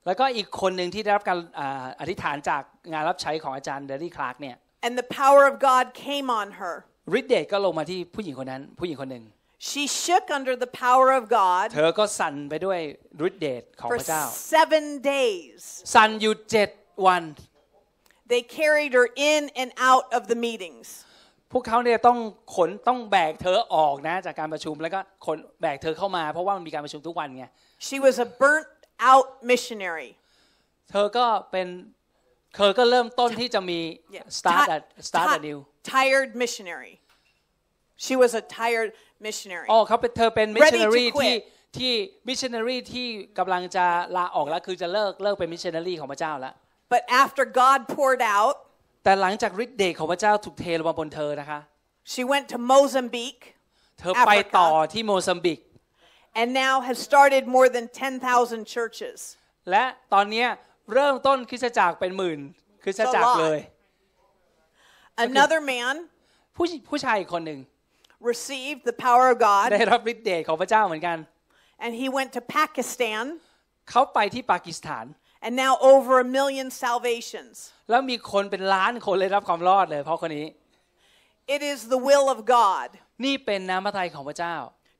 [0.06, 6.74] แล้วก็อีกคนหนึ่งที่ได้รับการอ่าอธิษฐานจากงานรับใช้ของอาจารย์เดลี่คลาร์กเนี่ย and the power of God came on her.
[7.20, 9.26] ฤทธิ์เดชก็ลงมาที่ผู้หญิงคนนั้น ผู้หญิงคนหนึ่ง
[9.70, 12.80] She shook under the power of God เธอก็สั่นไปด้วย
[13.28, 14.24] ฤทธิ์เดชของ for พระเจ้า
[14.56, 15.60] seven days.
[15.94, 16.70] สั่นอยู่เจ็ด
[17.08, 17.24] วัน
[18.32, 20.86] They carried her in and out of the meetings.
[21.53, 22.19] พวกเขาเนี่ยต้อง
[22.57, 27.45] ขนต้องแบกเธอออกนะจากการประชุมแล้วก็ขนแบกเธอเข้ามาเพราะว่ามันมีการประชุมทุกวันไง
[27.89, 28.69] She was a burnt
[29.11, 30.11] out missionary.
[30.91, 31.69] เธอก็เป็น
[32.57, 33.81] เธอก็เริ่มต้นที่จะมี
[34.17, 34.27] Yeah.
[34.39, 35.59] start Ti- a start a ti- new
[35.95, 36.95] tired missionary.
[38.05, 38.91] She was a tired
[39.27, 39.67] missionary.
[39.71, 41.35] อ๋อเขาเป็นเธอเป็น Ready to missionary quit ที่
[41.79, 41.93] ที่
[42.29, 43.09] missionary ที่
[43.39, 46.55] กำลังจะลาออกแล้วคือจะเลิกเลิกเป็น missionary ของพระเจ้าแล้ว
[46.95, 48.57] But after God poured out,
[49.09, 51.61] แต่หลังจากฤทธิ์เดชของพระเจ้าถูกเทลงมาบนเธอนะคะ
[52.13, 53.45] she went to Mozambique
[53.99, 55.61] เธอไป Africa ต่อที่โมซัมบิก
[56.41, 57.87] and now has started more than
[58.23, 59.19] 10,000 churches.
[59.71, 60.49] และตอนเนี้ย
[60.93, 62.41] เริ่มต้นคริสตจักรเป็นหมื่น
[62.85, 63.41] คริสตจักร It's a lot.
[63.41, 63.61] เลย
[65.27, 65.95] Another man
[66.57, 67.61] ผู้ผู้ชายอีกคนหนึ่ง
[68.31, 71.17] received the power of God ได้รับฤทธิ์เดชของพระเจ้าเหมือนกัน
[71.85, 73.25] and he went to Pakistan
[73.91, 75.05] เขาไปที่ปากีสถาน
[75.46, 77.56] and now over a million salvations.
[77.90, 80.48] แล้วมีคนเป็นล้านคนเลยรับความรอดเลย เพราะคนนี้
[81.56, 82.90] It is the will of God
[83.26, 84.56] นี่เป็นน้ำพระทัยของพระเจ้า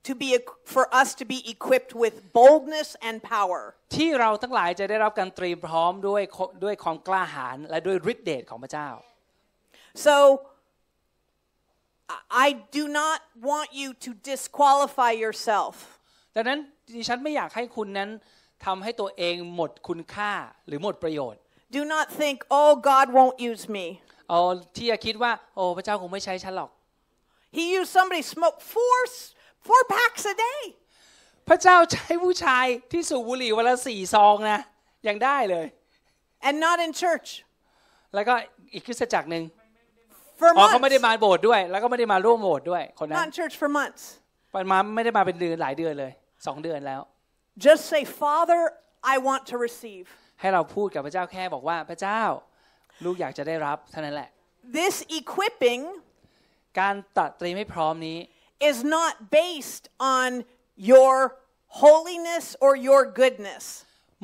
[0.10, 0.30] to be
[0.76, 3.62] for us to be equipped with boldness and power.
[3.96, 6.22] ที่เราทั้งหลายจะได้รับการเตรียมพร้อมด้วย
[6.64, 8.90] ด้วยความกล้าหาญและด้วยฤทธิ์เดชของพระเจ้า
[10.06, 10.16] So
[12.16, 12.48] I- I
[12.78, 15.76] do not want you to disqualify yourself
[16.36, 16.60] ดังนั้น
[16.96, 18.10] ดิฉันไม่อยากให้คุณนั้น
[18.65, 20.33] ทำให้ตัวเองหมดคุณค่า
[20.67, 21.41] หรือหมดประโยชน์
[21.77, 23.87] Do not think, oh, God won't use me.
[24.29, 24.41] เอา
[24.77, 26.71] ที่จะคิดว่าโอ้พระเจ้าคงไม่ใช้ฉันหรอก
[27.57, 29.29] He used somebody smoke four, s-
[29.67, 30.61] four packs a day.
[31.49, 34.61] พระเจ้าใช้ผู้ชายที่สูบบุหรี่วันละสี่ซองนะ
[35.09, 35.67] ยังได้เลย
[36.49, 37.29] and not in church
[38.15, 38.35] แล้วก็
[38.73, 39.45] อีกคริสตจักรหนึ่ง
[40.39, 41.07] for อ๋อเขาไม่ได้ months.
[41.07, 44.03] มาโบสถ์ด้วย แล้วก็ไม่ได้มาร่วมโบสถ์ด้วยคนนั้ Not น in church for months.
[44.55, 46.13] มันมาไม่ได้มาเป็นเดือนหลายเดือนเลย
[46.47, 47.01] สองเดือนแล้ว
[47.58, 48.62] Just say, Father,
[49.14, 50.06] I want to receive.
[50.42, 52.22] ให้เราพูดกับพระเจ้าแค่บอกว่าพระเจ้า
[53.04, 54.30] ลูกอยากจะได้รับเท่านั้นแหละ
[54.78, 55.84] This equipping
[56.80, 58.18] การตัดเตรียมให้พร้อมนี้
[58.70, 59.86] is not based
[60.18, 60.30] on
[60.92, 61.14] your
[61.82, 63.64] holiness or your goodness.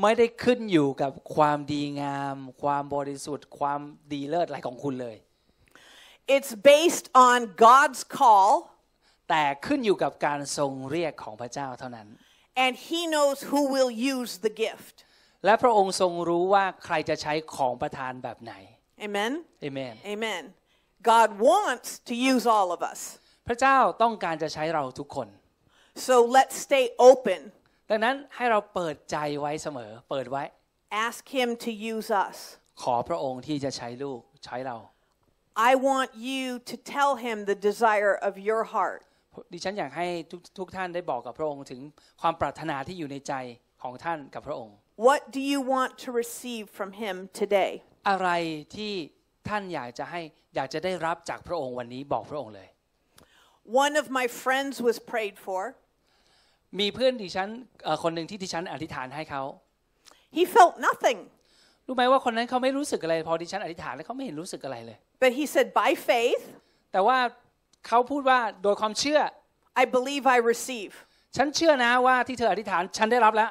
[0.01, 3.81] ไม่ได้ขึ้นอยู่กับความดีงาม ความบริสุทธิ์ ความ
[4.13, 5.17] ดีเลิศอะไรของคุณเลย
[6.35, 8.51] It's based on God's call,
[9.29, 12.07] แต่ขึ้นอยู่กับการทรงเรียกของพระเจ้าเท่านั้น
[12.63, 14.95] and He knows who will use the gift.
[15.45, 18.53] และพระองค์ทรงรู้ว่าใครจะใช้ของประทานแบบไหน
[19.07, 19.31] Amen?
[19.61, 20.43] เอเมน Amen.
[21.11, 22.99] God wants to use all of us.
[23.47, 25.27] พระเจ้าต้องการจะใช้เราทุกคน
[26.07, 27.39] So let's stay open.
[27.89, 30.43] ดังนั้นให้เราเปิดใจไว้เสมอ เปิดไว้
[31.07, 32.37] Ask Him to use us.
[32.81, 34.77] ขอพระองค์ที่จะใช้ลูกใช้เรา
[35.69, 39.01] I want you to tell Him the desire of your heart.
[39.52, 41.80] ดิฉันอยากให้ทุกทุกท่านได้บอกกับพระองค์ถึง
[42.20, 43.32] ความปรารถนาที่อยู่ในใจ
[43.82, 44.74] ของท่านกับพระองค์
[45.08, 47.72] What do you want to receive from Him today?
[48.08, 48.28] อะไร
[48.74, 48.92] ที่
[49.48, 50.20] ท่านอยากจะให้
[50.56, 52.68] อยากจะได้รับจากพระองค์วันนี้บอกพระองค์เลย
[53.84, 55.60] One of my friends was prayed for.
[56.80, 57.48] มีเพื่อนดิฉัน
[57.84, 59.42] เอ่อคนหนึ่งที่ดิฉันอธิษฐานให้เขา
[60.36, 61.18] He felt nothing,
[61.86, 66.44] รู้ไหมว่าคนนั้นเขาไม่รู้สึกอะไร พอดิฉันอธิษฐานแล้วเขาไม่เห็นรู้สึกอะไรเลย but he said, by faith,
[66.92, 67.18] แต่ว่า
[67.88, 69.20] เขาพูดว่าโดยความเชื่อ
[69.82, 70.92] I believe I receive.
[71.36, 73.50] ฉันเชื่อนะว่าที่เธออธิษฐานฉันได้รับแล้ว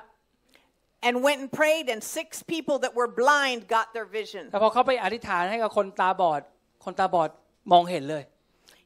[1.08, 4.43] And went and prayed, and six people that were blind got their vision.
[4.52, 6.41] แต่พอเขาไปอธิษฐานให้กับคนตาบอด
[6.86, 7.30] คนตาบอด
[7.72, 8.24] มองเห็นเลย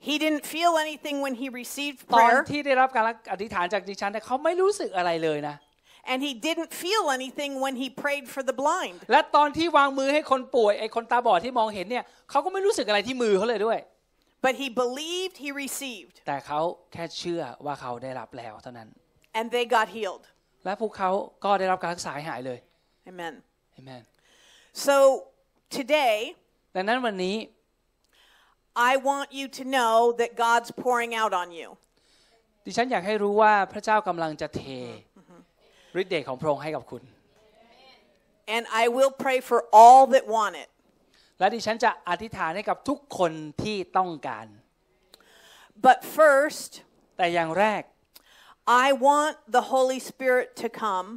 [0.08, 5.56] He didn't feel anything when he received ตอน prayer, ที่ได้รับการอธิษฐานจากดิฉันแต่เขาไม่รู้สึกอะไรเลยนะ
[6.12, 8.98] and he didn't feel anything when he prayed for the blind.
[9.12, 13.80] และตอนที่วางมือให้คนป่วยไอ้คนตาบอดที่มองเห็นเนี่ยเขาก็ไม่รู้สึกอะไรที่มือเขาเลยด้วย
[14.47, 16.61] But he believed, he received, แต่เขา
[16.93, 18.89] แค่เชื่อว่าเขาได้รับแล้วเท่านั้น
[19.39, 20.25] and they got healed.
[20.65, 21.11] และพวกเขา
[21.45, 22.59] ก็ได้รับการรักษาให้หายเลย
[23.11, 23.35] Amen.
[23.73, 24.03] เอเมน
[24.87, 24.97] So
[25.79, 26.17] today,
[26.75, 27.37] ดังนั้นวันนี้
[28.91, 31.69] I want you to know that God's pouring out on you.
[32.65, 34.63] ดิฉันอยากให้รู้ว่าพระเจ้ากำลังจะเท
[36.01, 37.03] ฤทธิ์เดชของพระองค์ให้กับคุณ
[38.55, 40.69] And I will pray for all that want it.
[41.40, 43.32] และดิฉันจะอธิษฐานให้กับทุกคน
[43.64, 44.48] ที่ต้องการ
[45.86, 46.72] But first,
[47.18, 47.84] แต่อย่างแรก
[48.86, 51.08] I want the Holy Spirit to come,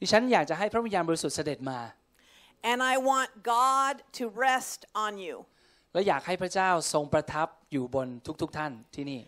[0.00, 1.80] ดิฉันอยากจะให้พระวิญญาณบริสุทธิ์เสด็จมา
[2.62, 5.36] and I want God to rest on you.
[5.92, 8.08] และอยากให้พระเจ้าทรงประทับอยู่บน
[8.42, 9.20] ทุกๆทท่านที่นี่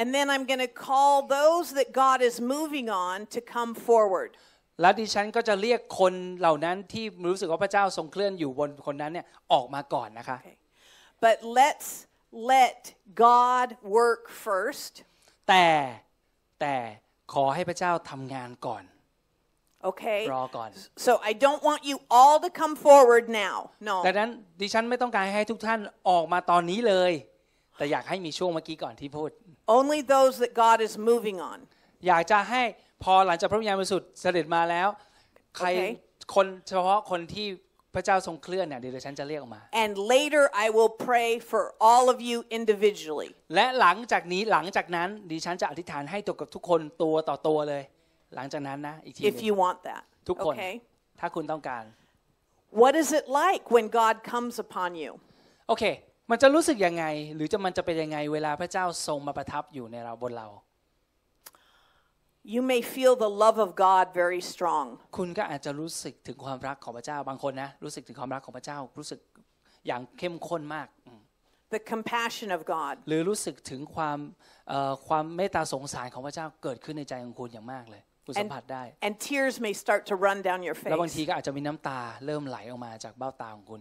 [0.00, 4.30] And then I'm going to call those that God is moving on to come forward.
[4.80, 10.38] และดิฉันก็จะเรียกคนเหล่านั้นที่รู้สึกว่าพระเจ้าทรงเคลื่อนอยู่บนคนนั้นเนี่ยออกมาก่อนนะคะ
[11.24, 11.88] But let's
[12.54, 12.80] let
[13.26, 14.92] God work first,
[15.48, 15.68] แต่
[16.60, 16.76] แต่
[17.32, 18.84] ขอให้พระเจ้าทำงานก่อน
[19.88, 20.20] okay?
[20.34, 20.70] รอก่อน
[21.06, 23.56] So I don't want you all to come forward now.
[23.88, 23.96] No.
[24.06, 27.12] ดังนั้นดิฉันไม่ต้องการให้ทุกท่านออกมาตอนนี้เลย
[27.78, 29.30] แต่อยากให้มีช่วงเมื่อกี้ก่อนที่พูด
[29.78, 31.58] Only those that God is moving on.
[32.06, 32.62] อยากจะให้
[33.02, 34.88] พอหลังจากพระวิญญาณบริสุทธิ์เสด็จมาแล้ว
[35.56, 35.82] ใครโอเค
[36.34, 37.46] คนเฉพาะคนที่
[37.94, 43.30] พระเจ้าทรงเคลื่อนเนี่ยเดี๋ยวฉันจะเรียกออกมา And later I will pray for all of you individually.
[43.54, 47.82] และหลังจากนี้หลังจากนั้นดิฉันจะอธิษฐานให้ตัวกับทุกคนตัวต่อตัวเลย
[48.34, 50.02] หลังจากนั้นนะอีกทีห if นึ่ง you want that.
[50.28, 50.74] ทุกคน Okay?
[51.20, 51.84] ถ้าคุณต้องการ
[52.82, 55.10] What is it like when God comes upon you?
[55.68, 55.84] โอเค
[56.30, 60.48] มันจะรู้สึกยังไง หรือจะมันจะเป็นยังไงเวลาพระเจ้าทรงมาประทับอยู่ในเราบนเรา
[62.54, 64.86] You may feel the love of God very strong.
[65.16, 69.20] คุณก็อาจจะรู้สึกถึงความรักของพระเจ้าบางคนนะรู้สึกถึงความรักของพระเจ้ารู้สึก
[69.86, 71.20] อย่างเข้มข้นมากอืม
[71.74, 72.94] the compassion of God.
[73.08, 74.18] หรือรู้สึกถึงความ
[74.68, 81.28] เอ่อความเมตตาสงสารของพระเจ้าเกิดขึ้นในใจของคุณอย่างมากเลยคุณสัม And, ผัสได้ and tears may start to run down your แล้วบางที face.
[81.28, 83.80] ก็อาจจะมีน้ำตาเริ่มไหลออกมาจากเบ้าตาของคุณ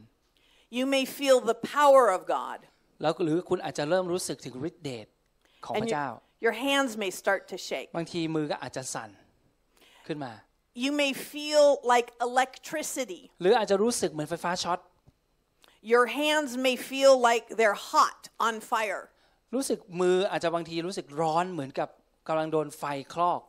[0.77, 2.59] You may feel the power of God.
[3.01, 5.07] แล้วหรือคุณอาจจะเริ่มรู้สึกถึงฤทธิเดช
[5.65, 7.88] ของพ And ระเจ้า your, your hands may start to shake.
[7.96, 9.10] บางทีมือก็อาจจะสั่น
[10.06, 10.32] ขึ้นมา
[10.84, 13.22] You may feel like electricity.
[13.40, 14.80] หรืออาจจะรู้สึกเหมือนไฟฟ้าช็อต
[15.92, 19.02] Your hands may feel like they're hot on fire.
[19.54, 21.88] รู้สึกมืออาจจะบางทีรู้สึกร้อนเหมือนกับ
[22.28, 22.82] กำลังโดนไฟ
[23.14, 23.40] คลอก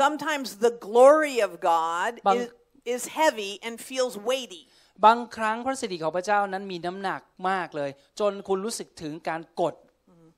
[0.00, 2.48] Sometimes the glory of God Bang- is,
[2.94, 4.62] is heavy and feels weighty.
[5.06, 9.74] บางครั้งพระสิริของพระเจ้านั้นมีน้ำหนักมากเลย จนคุณรู้สึกถึงการกด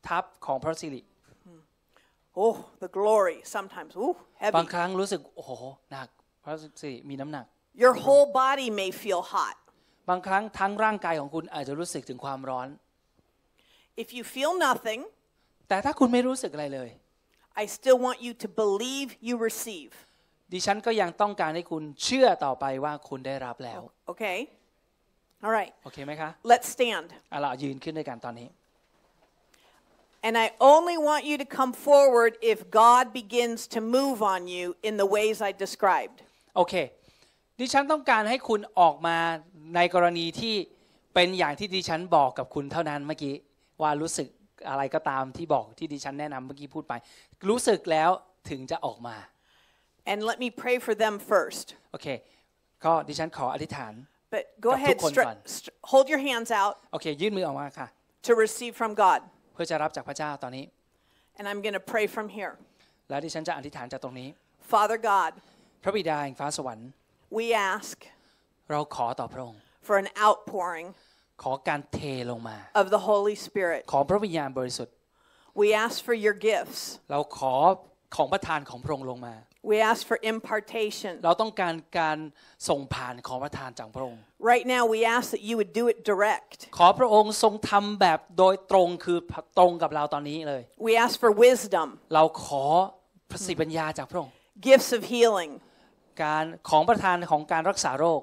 [0.09, 1.01] ทับของพระสิริ
[2.36, 3.92] Oh, the glory sometimes.
[4.04, 4.14] Ooh,
[4.58, 4.74] บาง heavy.
[4.74, 5.52] ครั้งรู้สึกโอ้โห
[5.92, 6.08] หนัก
[6.44, 7.46] พระสิริมีน้ำหนัก
[7.84, 9.56] Your whole body may feel hot.
[10.10, 12.68] บางครั้งทั้งร่างกายของคุณอาจจะรู้สึกถึงความร้อน
[14.04, 15.02] If you feel nothing,
[15.70, 16.90] แต่ถ้าคุณไม่รู้สึกอะไรเลย
[17.62, 19.92] I still want you to believe you receive.
[20.54, 24.38] ดิฉันก็ยังต้องการให้คุณเชื่อต่อไปว่าคุณได้รับแล้ว Okay?
[25.44, 25.72] All right.
[25.84, 27.08] โอเคไหมคะ Let's stand.
[27.30, 28.48] เอาล่ะยืนขึ้นด้วยกันตอนนี้
[30.27, 34.65] And I only want you to come forward if God begins to move on you
[34.89, 36.19] in the ways I described.
[36.57, 36.75] โอเค
[37.61, 39.17] ดิฉันต้องการให้คุณออกมา
[39.77, 40.55] ในกรณีที่
[41.15, 43.35] เป็นอย่างที่ดิฉันบอกกับคุณเท่านั้นเมื่อกี้
[43.83, 44.29] ว่ารู้สึก
[44.69, 46.95] อะไรก็ตามที่บอกที่ดิฉันแนะนำเมื่อกี้พูดไป
[47.49, 48.11] รู้สึกแล้ว
[48.51, 49.17] ถึงจะออกมา
[50.11, 51.67] And let me pray for them first.
[51.93, 52.07] โอเค
[52.85, 53.95] ก็ดิฉันขออธิษฐาน
[54.35, 55.37] But go Gặp ahead, thúc con stre- con.
[55.57, 57.87] st- hold your hands out โอเค ยื่นมือออกมาค่ะ
[58.29, 59.21] to receive from God.
[59.54, 60.66] เพื่อจะรับจากพระเจ้าตอนนี้
[61.38, 62.54] And I'm going to pray from here.
[63.10, 64.30] แล้วดิฉันจะอธิษฐานจากตรงนี้
[64.72, 65.32] Father God,
[65.84, 66.90] พระบิดาแห่งฟ้าสวรรค์
[67.38, 67.98] we ask
[68.72, 70.88] เราขอต่อพระองค์ for an outpouring
[71.44, 72.00] ขอการเท
[72.32, 73.82] ลงมา of the Holy Spirit.
[73.94, 74.96] ของพระวิญญาณบริสุทธิ์
[75.62, 76.82] We ask for your gifts.
[77.12, 77.54] เราขอ
[78.16, 79.36] ของประทานของพระองค์ลงมา
[79.72, 81.14] We ask for impartation.
[81.26, 82.18] เราต้องการการ
[82.70, 84.22] ส่งผ่านของประทานจากพระองค์
[84.52, 86.58] Right now, we ask that you would do it direct.
[86.78, 89.20] ขอพระองค์ทรงทำแบบโดยตรงคือ
[89.58, 92.64] ตรงกับเราตอนนี้เลย We ask for wisdom, เราขอ
[93.32, 94.34] ประสิทธิปัญญาจากพระองค์
[94.68, 95.52] gifts of healing,
[96.24, 98.22] การของประทานของการรักษาโรค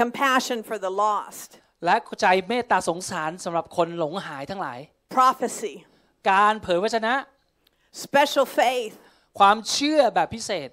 [0.00, 1.50] compassion for the lost,
[1.84, 4.78] และใจเมตตาสงสารสำหรับคนหลงหายทั้งหลาย
[5.16, 5.74] prophecy,
[6.30, 7.14] การเผยพระชนะ
[8.04, 8.94] special faith,
[9.38, 10.68] ความเชื่อแบบพิเศษ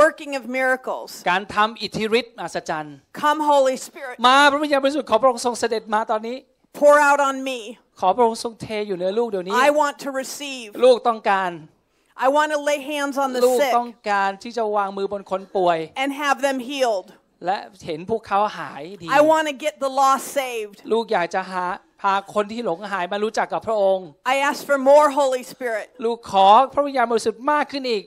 [0.00, 1.10] working of miracles.
[1.30, 6.36] การทำอิทธิฤทธิ์อัศจรรย์ Come, Holy Spirit, มาพระวิญญาณบริสุทธิ์ขอพระองค์ทรงเสด็จมาตอนนี้
[6.80, 7.58] pour out on me.
[8.00, 10.68] ขอพระองค์ทรงเทอยู่เหนือลูกเดี๋ยวนี้ I want to receive.
[10.84, 11.50] ลูกต้องการ
[12.26, 17.08] I want to lay hands on the ลูก sick ต้องการที่จะวางมือบนคนป่วย and have them healed.
[17.46, 20.76] และเห็นพวกเขาหายดี I want to get the lost saved.
[20.92, 21.64] ลูกอยากจะหา
[22.00, 25.86] พาคนที่หลงหายมารู้จักกับพระองค์ I ask for more Holy Spirit.
[26.04, 28.04] ลูกขอพระวิญญาณบริสุทธิ์มากขึ้นอีก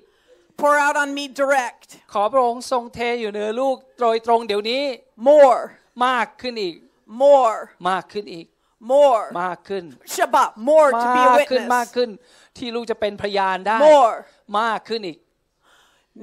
[0.61, 1.87] Pour out on me direct.
[2.13, 4.83] ขอพระองค์ทรงเทอยู่เหนือลูกโดยตรงเดี๋ยวนี้
[5.27, 5.59] More,
[6.05, 6.75] มากขึ้นอีก
[7.21, 7.57] more,
[7.89, 8.45] มากขึ้นอีก
[8.91, 9.23] more.
[9.41, 9.83] มากขึ้น
[10.15, 11.95] Shabbat, more to be มา a กขึ้นมาก witness.
[11.95, 12.09] ขึ้น
[12.57, 14.15] ที่ลูกจะเป็นพยานได้ More.
[14.59, 15.17] มากขึ้นอีก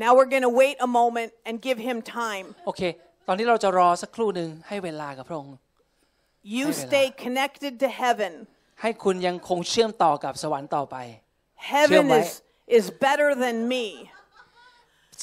[0.03, 2.47] Now we're going to wait a moment and give him time.
[2.67, 2.83] โอเค
[3.27, 5.55] ตอนนี้เราจะรอสักครู่หนึ่งให้เวลากับพระองค์
[6.43, 8.33] You Hay stay connected to heaven.
[8.81, 10.97] ให้คุณยังคงเชื่อมต่อกับสวรรค์ต่อไป
[11.73, 12.31] Heaven Chill, is,
[12.79, 13.85] is better than me.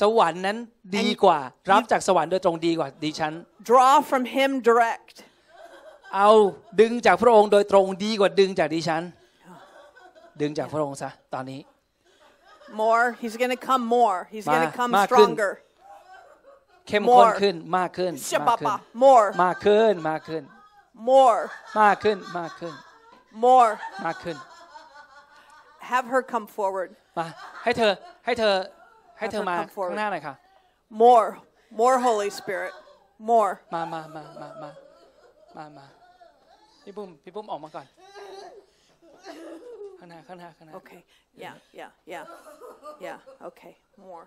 [0.01, 0.57] สวรรค์นั้น
[0.97, 1.39] ดีกว่า
[1.71, 3.33] รับจากสวรรค์โดยตรงดีกว่าดิฉัน
[3.71, 5.15] Draw from him direct.
[6.15, 6.29] เอา
[6.81, 9.03] ดึงจากพระองค์โดยตรงดีกว่าดึงจากดิฉัน
[10.41, 11.61] ดึงจากพระองค์ซะตอนนี้
[12.83, 13.05] More.
[13.21, 14.17] He's going to come more.
[14.33, 15.07] He's going Ma- to come ma kun.
[15.09, 15.51] stronger.
[16.87, 18.73] เข้มข้น More ขึ้นมากขึ้นมากขึ้น Shababa.
[19.05, 19.25] More.
[19.43, 20.43] มากขึ้นมากขึ้น
[21.10, 21.40] More.
[21.82, 22.74] มากขึ้นมากขึ้น
[23.44, 23.70] More.
[24.06, 24.36] มากขึ้น
[25.90, 26.90] Have her come forward.
[27.18, 27.26] มา
[27.62, 27.92] ให้เธอ
[28.24, 28.54] ให้เธอ
[29.18, 29.90] ให้เธอมา Have her come forward.
[29.90, 30.34] ข้างหน้าหน่อยค่ะ
[31.04, 31.26] More.
[31.80, 32.72] More Holy Spirit.
[33.30, 33.52] More.
[33.74, 34.70] มามามามามา
[35.56, 35.86] มามา
[36.84, 37.86] พี่ปุ้มพี่ปุ้มออกมาก่อน
[39.98, 41.00] ข้างหน้าข้างหน้าข้างหน้า Okay.
[41.44, 42.24] Yeah, yeah, yeah.
[43.06, 43.18] Yeah.
[43.48, 43.74] Okay.
[44.04, 44.26] More.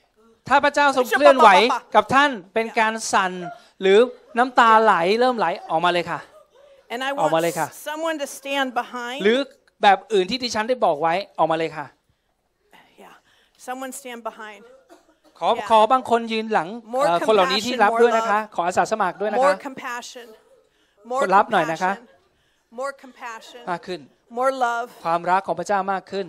[0.47, 1.49] ถ้าพระเจ้าทรงเคลื่อนไหว
[1.95, 3.31] กับท่านเป็นการสั่น
[3.81, 3.97] หรือ
[4.37, 6.19] น้ำตาไหลเริ่มไหลออกมาเลยค่ะ
[6.93, 9.19] and I ออกมา want เลยค่ะ someone to stand behind.
[9.23, 9.37] หรือ
[9.83, 11.85] แบบอื่นที่ดิฉันได้บอกไว้ออกมาเลยค่ะ
[13.03, 13.15] Yeah.
[13.67, 14.61] Someone stand behind.
[15.39, 15.67] ขอ Yeah.
[15.69, 20.27] ขอบางคนยืนหลัง More เอ่อคนเหล่านี้ที่รับ compassion, ด้วยนะคะ more ขออาสาสมัครด้วยนะคะ More compassion.
[21.11, 22.77] More รับหน่อยนะคะ compassion.
[22.79, 23.61] More compassion.
[23.71, 23.99] มากขึ้น
[24.37, 24.87] More love.
[25.05, 26.25] ความรักของพระเจ้ามากขึ้น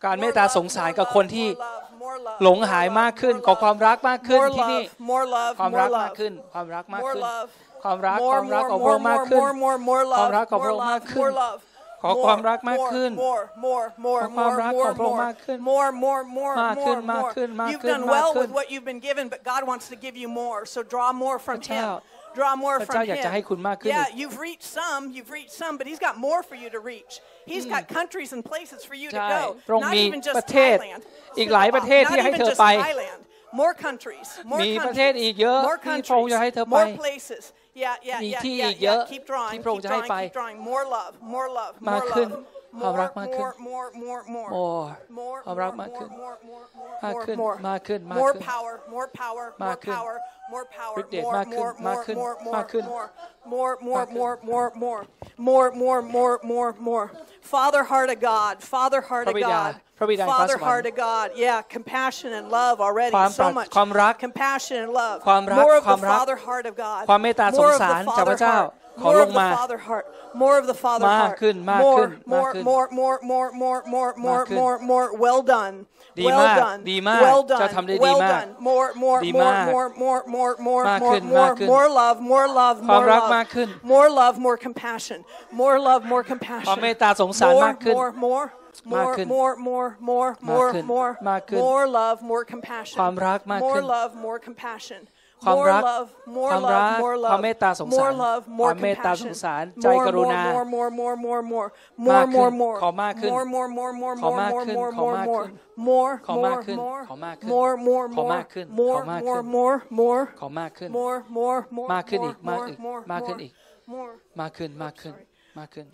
[0.00, 0.06] More compassion for the lost.
[0.06, 2.68] การเม More ตตา love, สงสาร more กับ love, คนที่ more love, more love, หลง more
[2.70, 6.18] หาย love, มากขึ้น more ขอความรักมากขึ้น more ที่นี่ love, more love, ความ more รักมาก love.
[6.18, 7.48] ขึ้น ความรักมาก More ขึ้น love.
[7.84, 10.62] ความรัก More, ความรัก more, ของพระอง more, ค์มาก more, ขึ้น more, more, more ความ love, รักของพ
[10.64, 11.58] more ระองค์มาก love, ขึ้น more love.
[12.02, 16.22] ขอความรักมาก more, ขึ้น more, more, more, ขอความ more, รัก more, ของพระองค์ more, มากขึ้น more, more,
[16.38, 17.30] more, มากขึ้น more, มาก more.
[17.36, 19.62] ขึ้น มาก You've ขึ้น done มาก well ขึ้น with what you've been given, but God
[19.70, 20.58] wants to give you more.
[20.74, 22.17] So draw more from พระเจ้า Him.
[22.39, 23.47] Draw more พระ from เจ้าอยากจะให้ Him.
[23.49, 26.69] คุณมากขึ้น Yeah, อีก you've reached some, you've reached some, but He's got more for you
[26.75, 27.13] to reach.
[27.51, 29.41] He's got countries and places for you to ใช่ go.
[29.67, 31.01] พระองค์ Not มี even just ประเทศ Thailand.
[31.39, 33.19] อีกหลายประเทศ Not ที่ให้ even เธอ just ไป Thailand.
[33.61, 37.43] More countries, more มีประเทศ countries, อีกเยอะ more ที่พระองค์จะให้เธอ countries, ไป more places.
[37.83, 39.11] Yeah, yeah, มี yeah, ที่ yeah, อีกเยอะ yeah.
[39.11, 40.57] Keep drawing, ที่พระองค์ keep จะให้ drawing, ไป keep drawing.
[40.69, 42.56] More love, more love, มาก more ขึ้น love.
[42.81, 47.23] ความ More, รักมากขึ้น more, more, more, more, more more, ความรักมากขึ้น more, more, more, มาก more,
[47.25, 50.15] ขึ้น more, มากขึ้นมาก more ขึ้น power, more power, มา more กขึ้น power,
[50.53, 53.05] more power, ฤทธิ์เดช more, มากขึ้น more, มาก more, ขึ้น more, มากขึ้น more,
[53.53, 55.01] more, more, มากขึ้น more, more, more,
[55.47, 57.05] more, more, more, more, more.
[57.53, 60.95] Father, heart of God, Father, heart พระ of บิดา God, พระบิดาแห่งฟ้า Father, สวรรค์ heart of
[61.05, 61.27] God.
[61.45, 63.13] Yeah, compassion and love already.
[63.15, 65.17] ความ So ปราร much ความรัก compassion and love.
[65.27, 67.01] ความรัก More of ความ the รัก Father, heart of God.
[67.09, 68.86] ความเมตตาสง More of สาร the จากพ Father ระเจ้า heart.
[69.01, 70.05] ขอ More ล of ง the มา Father heart.
[70.41, 71.37] More of the Father มาก heart.
[71.41, 75.07] ขึ้นมาก More, ขึ้นมาก more, ขึ้น more, more, more, more, more, more, มากขึ้น more, more.
[75.23, 75.75] Well done.
[76.19, 76.79] ดี Well มาก done.
[76.91, 77.73] ดีมาก Well เจ้า done.
[77.75, 78.49] ทำได้ดี Well มาก done.
[78.69, 81.87] More, more, ดี more, มาก more, more, more, more, มาก more, ขึ้น more, มากขึ้น more
[81.99, 83.33] love, more love, ความ more รัก love.
[83.35, 85.19] มากขึ้น More love, more compassion.
[85.61, 86.77] More love, more ความ compassion.
[86.81, 88.45] เมตตาสงสาร More, มากขึ้น more, more.
[88.93, 92.97] มาก More, ขึ้น more, more, more, มาก more, ขึ้น more, มากขึ้น more love, more compassion.
[92.99, 95.01] ความรักมากขึ้ More น love, more compassion.
[95.44, 97.42] ความ More รัก love, more ความรัก love, more ความ love.
[97.44, 99.42] เมตตาสงสาร More love, ค more วามเมตตาสง compassion.
[99.42, 101.68] สารใจ More, กรุ more, ณา more, more, more, more, more,
[102.10, 102.76] มาก more, ขึ้น more, more.
[102.82, 105.44] ขอมากขึ้น More, more, more, more, ขอ more, มาก more, ขึ้น more, ขอ more, มาก more.
[105.46, 105.56] ขึ้น
[105.88, 107.00] More, ขอมาก more, ขึ้น more.
[107.08, 108.30] ขอมากขึ้น More, more, ขอ more.
[108.32, 110.20] มากขึ้น More, ขอมาก more, ขึ้น more, more.
[110.40, 113.52] ขอมากขึ้น More, more, more, มากขึ้น more, อีกมาก more, อีก more, มากขึ้น more, อีก
[113.94, 114.10] more.
[114.40, 115.14] มากขึ้นมากขึ้น
[115.58, 115.86] มากขึ้น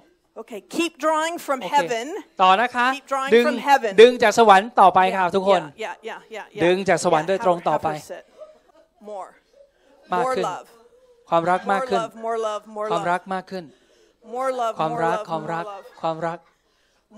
[0.42, 2.06] Okay, keep drawing from โอเค heaven.
[2.42, 3.92] ต่อนะคะ Keep drawing ดึง from heaven.
[4.00, 6.62] ดึงจากสวรรค์ต่อไปค่ะทุกคน Yeah, yeah, yeah, yeah, yeah.
[6.64, 8.22] ดึงจากสวรรค์ Yeah, โดยตรง have- ต่อ have ไป her sit.
[9.10, 9.28] More.
[10.12, 10.66] มาก More ขึ้น love.
[11.28, 13.10] ความรักมาก More ขึ้น love, more love, more ความ love.
[13.12, 13.64] รักมากขึ้น
[14.34, 16.00] More love, ความ more รัก love, ความ more รัก love.
[16.00, 16.38] ความรัก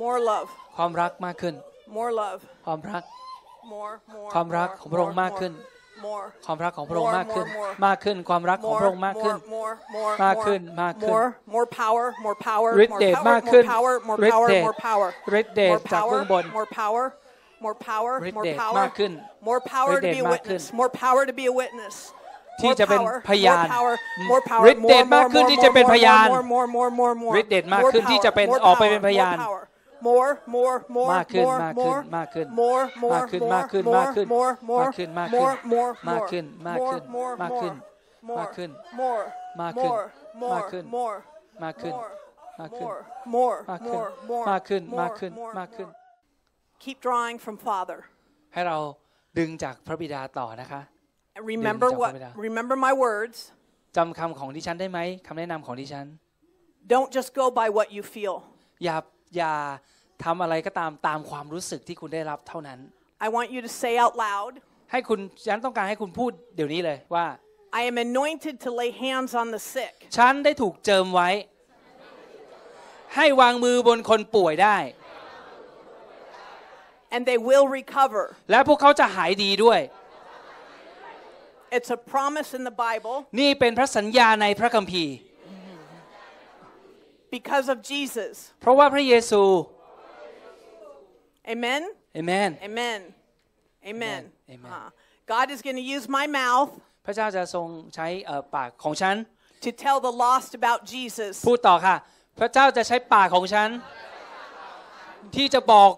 [0.00, 1.54] More love, ความรักมากขึ้น
[1.96, 3.02] more love, ความรัก
[3.72, 4.28] more, more.
[4.34, 5.54] ความรัก more, ของพระองค์ more, มากขึ้น
[6.06, 7.82] More, ความรักของพระองค์ More, มากขึ้น more, more.
[7.86, 12.36] มากขึ้น ความรักของ more, พระองค์มากขึ้น more, more, more, มาก more, ขึ้น มากขึ้น more, more power, more
[12.48, 15.08] power, ฤทธิ์ more เดช power, มากขึ้น more power, more ฤทธิ์ power, เดช more power,
[15.40, 16.44] ฤทธิ์เดช more จากเบื้ power, องบน
[17.64, 19.12] more power, more power, ฤทธิ์ more เดช power, มากขึ้น
[19.48, 21.96] more power ฤทธิ์ to เดช be a มากขึ้น witness, more power to be a witness.
[22.60, 23.92] ที่ More จะเป็น power, พยาน more power,
[24.30, 27.14] more power, ฤทธิ์เดช more, มาก more, ขึ้น more, ที่จะเป็น more, พยาน more, more, more, more,
[27.22, 29.62] more, ฤทธิ์เดชมาก more ขึ้นที่จะ power, เป็น more ออกไปเป็น power, พยาน more power.
[30.08, 31.46] More, more, more, มากขึ้น
[31.80, 32.82] more, มากขึ้น more,
[33.14, 36.40] มากขึ้น more, มาก more, ขึ้น more, มากขึ้น more, มากขึ้น more, มาก more, ขึ้นมาก more, ขึ้น
[36.40, 38.02] more, มาก more, ขึ้นมากขึ้น more, มากขึ้น more,
[38.38, 39.02] มากขึ้น more,
[39.60, 40.02] มากขึ้น more,
[40.42, 41.16] มาก more, ขึ้น more,
[41.60, 46.05] มากขึ้น more, มากขึ้น more, more, มากขึ้น more, more, มากขึ้น more, มากขึ้น more, มากขึ้น more.
[46.84, 47.98] Keep drawing from Father.
[48.54, 48.78] ให้เรา
[49.38, 50.80] ดึงจากพระบิดาต่อนะคะ
[51.36, 52.12] And remember Ding, what?
[52.12, 52.30] Jacobida.
[52.48, 53.38] Remember my words.
[53.96, 56.06] จำคำของดิฉันได้ไหมคำแนะนำของดิฉัน
[56.92, 58.34] Don't just go by what you feel.
[58.84, 58.96] อย่า
[59.36, 59.52] อย่า
[60.24, 62.78] ทำอะไรก็ตามตามความรู้สึกที่คุณได้รับเท่านั้น
[63.26, 64.52] I want you to say out loud,
[64.92, 67.26] ให้คุณฉันต้องการให้คุณพูดเดี๋ยวนี้เลยว่า
[67.78, 69.94] I am anointed to lay hands on the sick.
[70.16, 71.30] ฉันได้ถูกเจิมไว้
[73.16, 74.76] ให้วางมือบนคนป่วยได้
[77.13, 78.23] and they will recover.
[78.51, 79.81] และพวกเขาจะหายดีด้วย
[81.77, 85.13] It's a promise in the Bible นี่เป็นพระสัญญาในพระคัมภีร์
[87.35, 88.33] because of Jesus.
[88.61, 89.43] เพราะว่าพระเยซู
[91.53, 91.81] Amen?
[92.13, 93.01] เอเมน Amen.
[93.91, 94.21] Amen.
[94.53, 94.71] Amen.
[94.77, 94.89] Uh,
[95.33, 96.69] God is going to use my mouth
[97.05, 99.15] พระเจ้าจะทรงใช้เอ่อปากของฉัน
[99.65, 101.33] to tell the lost about Jesus.
[101.47, 101.95] พูดต่อค่ะ
[102.39, 103.69] พระเจ้าจะใช้ปากของฉัน
[105.35, 105.91] ที่จะบอก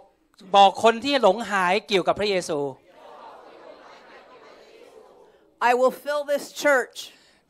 [0.57, 2.59] บอกคนที่หลงหายเกี่ยวกับพระเยซู
[5.71, 6.97] I will fill this church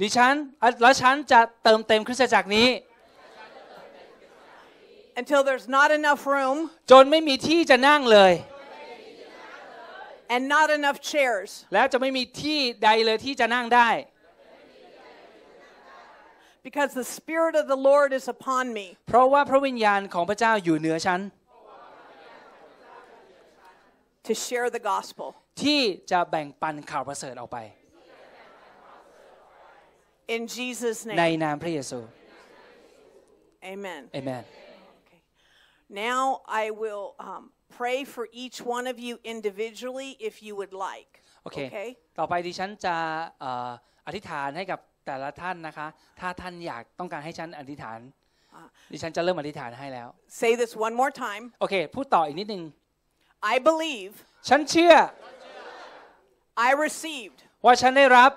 [0.00, 2.68] ดิฉันอะแล้วฉันจะเติมเต็มคริสตจักรนี้
[5.20, 6.56] until there's not enough room
[6.90, 8.32] จนไม่มีที่จะนั่งเลย
[10.34, 11.50] and not enough chairs.
[11.72, 13.90] และจะไม่มีที่ใดเลยที่จะนั่งได้
[16.66, 21.20] because the Spirit of the Lord is upon me เพราะว่าพระวิญญาณของพระเจ้าอยู่เหนือฉัน
[24.26, 25.28] to share the gospel.
[25.62, 27.58] ที่จะแบ่งปันข่าวประเสริฐออกไป
[30.36, 31.42] In Jesus' ใน name.
[31.42, 31.98] นามพระเยซู
[33.72, 34.02] Amen.
[34.12, 34.44] เอเมน
[36.06, 36.20] Now
[36.62, 37.42] I will um,
[37.78, 41.12] pray for each one of you individually if you would like.
[41.42, 41.88] โอเค Okay?
[42.18, 42.96] ต่อไปดิฉันจะ
[43.40, 43.70] เอ่อ
[44.06, 45.86] อธิษฐานให้กับแต่ละท่านนะคะ
[46.20, 47.98] ถ้าท่านอยากต้องการให้ฉันอธิษฐาน
[48.92, 50.08] ดิฉันจะเริ่มอธิษฐานให้แล้ว
[50.42, 51.44] Say this one more time.
[51.60, 52.62] โอเค พูดต่ออีกนิดนึง
[53.53, 54.11] I believe
[54.49, 54.93] ฉันเชื่อ
[56.67, 57.39] I received.
[57.65, 58.31] ว่าฉันได้รับ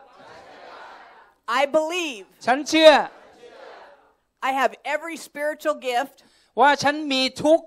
[1.61, 2.93] I believe ฉันเชื่อ
[4.49, 6.17] I have every spiritual gift
[6.61, 7.61] ว่าฉันมีทุก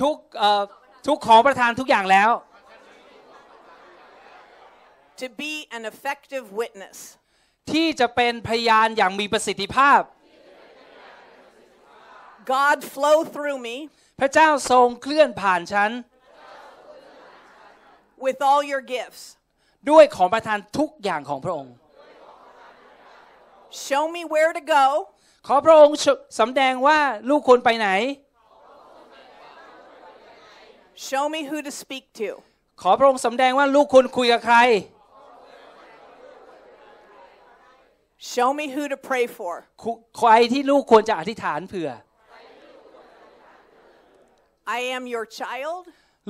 [0.00, 0.62] ทุกเอ่อ
[1.06, 2.30] ทุกของประทานทุกอย่างแล้ว
[5.20, 6.98] to be an effective witness.
[7.72, 10.00] ที่จะเป็นพยานอย่างมีประสิทธิภาพ
[12.54, 13.76] God flow through me
[14.20, 15.90] พระเจ้าทรงเคลื่อนผ่านฉัน
[18.25, 19.23] with all your gifts.
[19.89, 21.73] ด้วยของประทานทุกอย่างของพระองค์
[23.85, 24.85] Show me where to go
[25.47, 25.97] ขอพระองค์
[26.39, 26.99] สำแดงว่า
[27.29, 27.89] ลูกควรไปไหน
[31.07, 32.29] Show me who to speak to.
[32.81, 34.57] ขอพระองค์สำแดงว่าลูกควรคุยกับใคร
[38.33, 39.53] Show me who to pray for.
[39.83, 41.89] คุใครที่ลูกควรจะอธิษฐานเผื่อ
[44.77, 45.81] I am your child.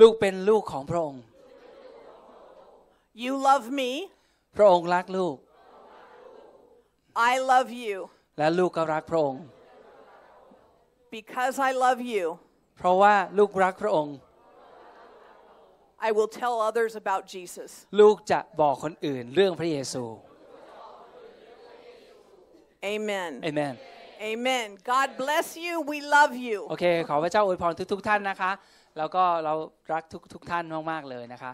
[0.01, 1.21] ลูกเป็นลูกของพระองค์
[3.23, 3.91] You love me.
[4.57, 5.35] พระองค์รักลูก
[7.31, 7.95] I love you.
[8.37, 9.41] และลูกก็รักพระองค์
[11.17, 12.25] Because I love you,
[12.77, 14.15] เพราะว่าลูกรักพระองค์
[16.07, 17.69] I will tell others about Jesus.
[17.99, 20.03] ลูกจะบอกคนอื่นเรื่องพระเยซู
[22.93, 23.31] Amen.
[23.43, 23.75] เอเมน
[24.31, 24.67] Amen.
[24.93, 25.73] God bless you.
[25.91, 26.59] We love you.
[26.69, 28.51] โอเค ขอพระเจ้าอวยพรทุกๆท่านนะคะ
[28.97, 29.53] แล้วก็เรา
[29.93, 30.03] รัก
[30.33, 31.51] ทุกๆท่านมากๆเลยนะคะ